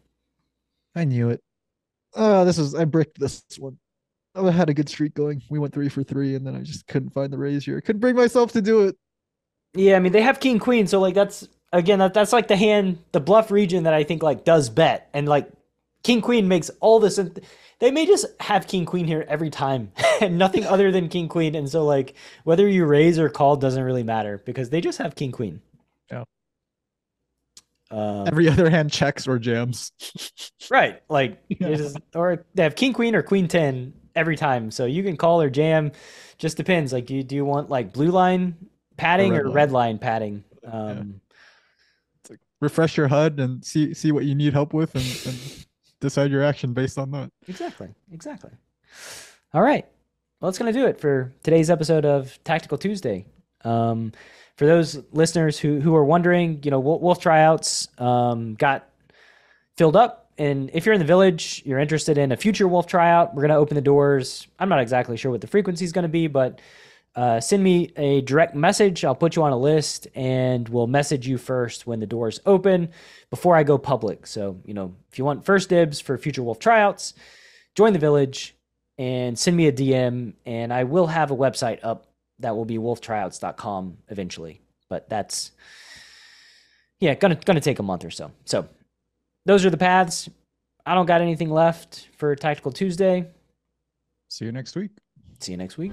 I 0.94 1.04
knew 1.04 1.30
it. 1.30 1.40
Uh, 2.14 2.44
this 2.44 2.58
is 2.58 2.74
I 2.74 2.84
bricked 2.84 3.18
this 3.18 3.42
one. 3.58 3.78
I 4.34 4.50
had 4.50 4.70
a 4.70 4.74
good 4.74 4.88
streak 4.88 5.14
going. 5.14 5.42
We 5.50 5.58
went 5.58 5.74
three 5.74 5.88
for 5.88 6.02
three, 6.02 6.36
and 6.36 6.46
then 6.46 6.54
I 6.54 6.60
just 6.60 6.86
couldn't 6.86 7.10
find 7.10 7.32
the 7.32 7.38
raise 7.38 7.64
here. 7.64 7.80
Couldn't 7.80 8.00
bring 8.00 8.14
myself 8.14 8.52
to 8.52 8.62
do 8.62 8.86
it. 8.86 8.96
Yeah, 9.74 9.96
I 9.96 9.98
mean 9.98 10.12
they 10.12 10.22
have 10.22 10.40
king 10.40 10.58
queen, 10.58 10.86
so 10.86 11.00
like 11.00 11.14
that's 11.14 11.48
again 11.72 11.98
that, 11.98 12.14
that's 12.14 12.32
like 12.32 12.48
the 12.48 12.56
hand 12.56 12.98
the 13.12 13.20
bluff 13.20 13.50
region 13.50 13.84
that 13.84 13.94
I 13.94 14.04
think 14.04 14.22
like 14.22 14.44
does 14.44 14.70
bet 14.70 15.08
and 15.12 15.28
like 15.28 15.50
king 16.02 16.20
queen 16.20 16.48
makes 16.48 16.70
all 16.80 16.98
this 17.00 17.18
and 17.18 17.40
they 17.80 17.90
may 17.90 18.06
just 18.06 18.26
have 18.40 18.66
king 18.66 18.84
queen 18.84 19.06
here 19.06 19.24
every 19.28 19.50
time 19.50 19.92
and 20.20 20.38
nothing 20.38 20.64
other 20.74 20.90
than 20.92 21.08
king 21.08 21.28
queen 21.28 21.54
and 21.54 21.68
so 21.68 21.84
like 21.84 22.14
whether 22.44 22.66
you 22.68 22.84
raise 22.86 23.18
or 23.18 23.28
call 23.28 23.56
doesn't 23.56 23.82
really 23.82 24.02
matter 24.02 24.42
because 24.44 24.70
they 24.70 24.80
just 24.80 24.98
have 24.98 25.14
king 25.14 25.32
queen. 25.32 25.60
Yeah. 26.10 26.24
Um, 27.90 28.26
Every 28.28 28.48
other 28.48 28.68
hand 28.70 28.92
checks 28.92 29.26
or 29.26 29.38
jams. 29.38 29.92
Right. 30.70 31.00
Like 31.08 31.42
Yeah. 31.48 31.68
it 31.68 31.80
is, 31.80 31.96
or 32.14 32.44
they 32.54 32.62
have 32.62 32.74
king 32.76 32.92
queen 32.92 33.14
or 33.14 33.22
queen 33.22 33.48
10 33.48 33.94
every 34.14 34.36
time. 34.36 34.70
So 34.70 34.84
you 34.84 35.02
can 35.02 35.16
call 35.16 35.40
or 35.40 35.48
jam. 35.48 35.92
Just 36.36 36.58
depends. 36.58 36.92
Like 36.92 37.06
do 37.06 37.14
you, 37.16 37.22
do 37.22 37.34
you 37.34 37.44
want 37.46 37.70
like 37.70 37.92
blue 37.94 38.10
line 38.10 38.54
padding 38.98 39.32
red 39.32 39.40
or 39.40 39.44
line. 39.46 39.54
red 39.54 39.72
line 39.72 39.98
padding? 39.98 40.44
Um 40.70 41.20
Refresh 42.60 42.96
your 42.96 43.06
HUD 43.08 43.38
and 43.38 43.64
see 43.64 43.94
see 43.94 44.10
what 44.10 44.24
you 44.24 44.34
need 44.34 44.52
help 44.52 44.74
with, 44.74 44.92
and, 44.96 45.04
and 45.32 45.66
decide 46.00 46.30
your 46.30 46.42
action 46.42 46.72
based 46.72 46.98
on 46.98 47.10
that. 47.12 47.30
exactly. 47.46 47.88
Exactly. 48.12 48.50
All 49.52 49.62
right. 49.62 49.86
Well, 50.40 50.50
that's 50.50 50.58
going 50.58 50.72
to 50.72 50.78
do 50.78 50.86
it 50.86 51.00
for 51.00 51.34
today's 51.42 51.70
episode 51.70 52.04
of 52.04 52.38
Tactical 52.44 52.78
Tuesday. 52.78 53.26
Um, 53.64 54.12
for 54.56 54.66
those 54.66 55.02
listeners 55.12 55.58
who 55.58 55.80
who 55.80 55.94
are 55.96 56.04
wondering, 56.04 56.60
you 56.62 56.70
know, 56.70 56.80
Wolf 56.80 57.20
tryouts 57.20 57.88
um, 57.98 58.54
got 58.54 58.88
filled 59.76 59.96
up, 59.96 60.30
and 60.38 60.70
if 60.72 60.86
you're 60.86 60.92
in 60.92 61.00
the 61.00 61.04
village, 61.04 61.62
you're 61.64 61.78
interested 61.78 62.18
in 62.18 62.30
a 62.30 62.36
future 62.36 62.68
Wolf 62.68 62.86
tryout, 62.86 63.34
we're 63.34 63.42
going 63.42 63.50
to 63.50 63.56
open 63.56 63.74
the 63.74 63.80
doors. 63.80 64.46
I'm 64.58 64.68
not 64.68 64.80
exactly 64.80 65.16
sure 65.16 65.30
what 65.30 65.40
the 65.40 65.46
frequency 65.46 65.84
is 65.84 65.92
going 65.92 66.04
to 66.04 66.08
be, 66.08 66.28
but 66.28 66.60
uh, 67.18 67.40
send 67.40 67.64
me 67.64 67.90
a 67.96 68.20
direct 68.20 68.54
message. 68.54 69.04
I'll 69.04 69.12
put 69.12 69.34
you 69.34 69.42
on 69.42 69.50
a 69.50 69.58
list, 69.58 70.06
and 70.14 70.68
we'll 70.68 70.86
message 70.86 71.26
you 71.26 71.36
first 71.36 71.84
when 71.84 71.98
the 71.98 72.06
doors 72.06 72.38
open 72.46 72.90
before 73.28 73.56
I 73.56 73.64
go 73.64 73.76
public. 73.76 74.24
So, 74.24 74.60
you 74.64 74.72
know, 74.72 74.94
if 75.10 75.18
you 75.18 75.24
want 75.24 75.44
first 75.44 75.68
dibs 75.68 75.98
for 76.00 76.16
future 76.16 76.44
Wolf 76.44 76.60
tryouts, 76.60 77.14
join 77.74 77.92
the 77.92 77.98
village 77.98 78.54
and 78.98 79.36
send 79.36 79.56
me 79.56 79.66
a 79.66 79.72
DM, 79.72 80.34
and 80.46 80.72
I 80.72 80.84
will 80.84 81.08
have 81.08 81.32
a 81.32 81.36
website 81.36 81.80
up 81.82 82.06
that 82.38 82.54
will 82.54 82.64
be 82.64 82.78
wolftryouts.com 82.78 83.98
eventually. 84.10 84.60
But 84.88 85.08
that's 85.08 85.50
yeah, 87.00 87.16
gonna 87.16 87.34
gonna 87.34 87.60
take 87.60 87.80
a 87.80 87.82
month 87.82 88.04
or 88.04 88.12
so. 88.12 88.30
So 88.44 88.68
those 89.44 89.64
are 89.64 89.70
the 89.70 89.76
paths. 89.76 90.28
I 90.86 90.94
don't 90.94 91.06
got 91.06 91.20
anything 91.20 91.50
left 91.50 92.06
for 92.16 92.36
Tactical 92.36 92.70
Tuesday. 92.70 93.26
See 94.28 94.44
you 94.44 94.52
next 94.52 94.76
week. 94.76 94.92
See 95.40 95.50
you 95.50 95.58
next 95.58 95.78
week. 95.78 95.92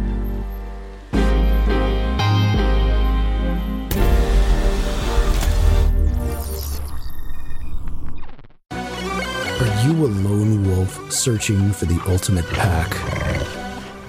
You 9.83 10.05
a 10.05 10.07
lone 10.07 10.67
wolf 10.67 11.11
searching 11.11 11.71
for 11.71 11.85
the 11.85 11.99
ultimate 12.07 12.45
pack? 12.49 12.89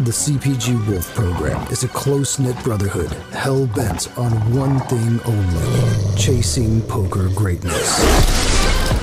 The 0.00 0.10
CPG 0.10 0.86
Wolf 0.88 1.14
program 1.14 1.66
is 1.70 1.82
a 1.84 1.88
close 1.88 2.38
knit 2.38 2.56
brotherhood 2.62 3.12
hell 3.30 3.66
bent 3.66 4.08
on 4.18 4.32
one 4.52 4.80
thing 4.80 5.20
only 5.24 6.16
chasing 6.16 6.82
poker 6.82 7.28
greatness 7.34 8.41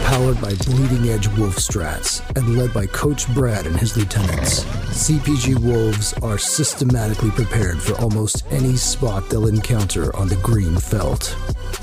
powered 0.10 0.42
by 0.42 0.54
bleeding 0.66 1.10
edge 1.10 1.28
wolf 1.38 1.58
strats 1.58 2.28
and 2.36 2.58
led 2.58 2.74
by 2.74 2.88
Coach 2.88 3.32
Brad 3.36 3.68
and 3.68 3.78
his 3.78 3.96
lieutenants. 3.96 4.64
CPG 4.64 5.60
Wolves 5.60 6.14
are 6.24 6.40
systematically 6.40 7.30
prepared 7.30 7.80
for 7.80 7.94
almost 8.02 8.44
any 8.50 8.76
spot 8.76 9.30
they'll 9.30 9.46
encounter 9.46 10.16
on 10.16 10.28
the 10.28 10.38
green 10.38 10.76
felt. 10.78 11.38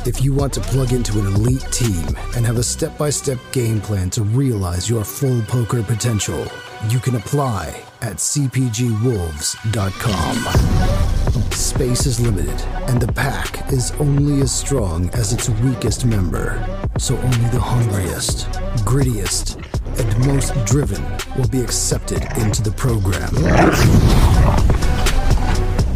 If 0.04 0.24
you 0.24 0.34
want 0.34 0.52
to 0.54 0.60
plug 0.60 0.92
into 0.92 1.20
an 1.20 1.26
elite 1.26 1.68
team 1.70 2.04
and 2.34 2.44
have 2.44 2.58
a 2.58 2.64
step 2.64 2.98
by 2.98 3.10
step 3.10 3.38
game 3.52 3.80
plan 3.80 4.10
to 4.10 4.24
realize 4.24 4.90
your 4.90 5.04
full 5.04 5.40
poker 5.42 5.84
potential, 5.84 6.48
you 6.88 6.98
can 6.98 7.14
apply 7.14 7.80
at 8.02 8.16
cpgwolves.com. 8.16 11.15
Space 11.52 12.06
is 12.06 12.18
limited, 12.20 12.60
and 12.88 13.00
the 13.00 13.12
pack 13.12 13.72
is 13.72 13.92
only 14.00 14.40
as 14.40 14.50
strong 14.52 15.08
as 15.10 15.32
its 15.32 15.48
weakest 15.48 16.04
member. 16.04 16.58
So 16.98 17.16
only 17.16 17.48
the 17.50 17.60
hungriest, 17.60 18.48
grittiest, 18.84 19.56
and 19.98 20.26
most 20.26 20.52
driven 20.64 21.02
will 21.36 21.48
be 21.48 21.60
accepted 21.60 22.22
into 22.38 22.62
the 22.62 22.72
program. 22.72 23.30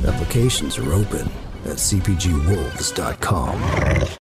Applications 0.07 0.79
are 0.79 0.93
open 0.93 1.29
at 1.65 1.77
cpgwolves.com. 1.77 4.17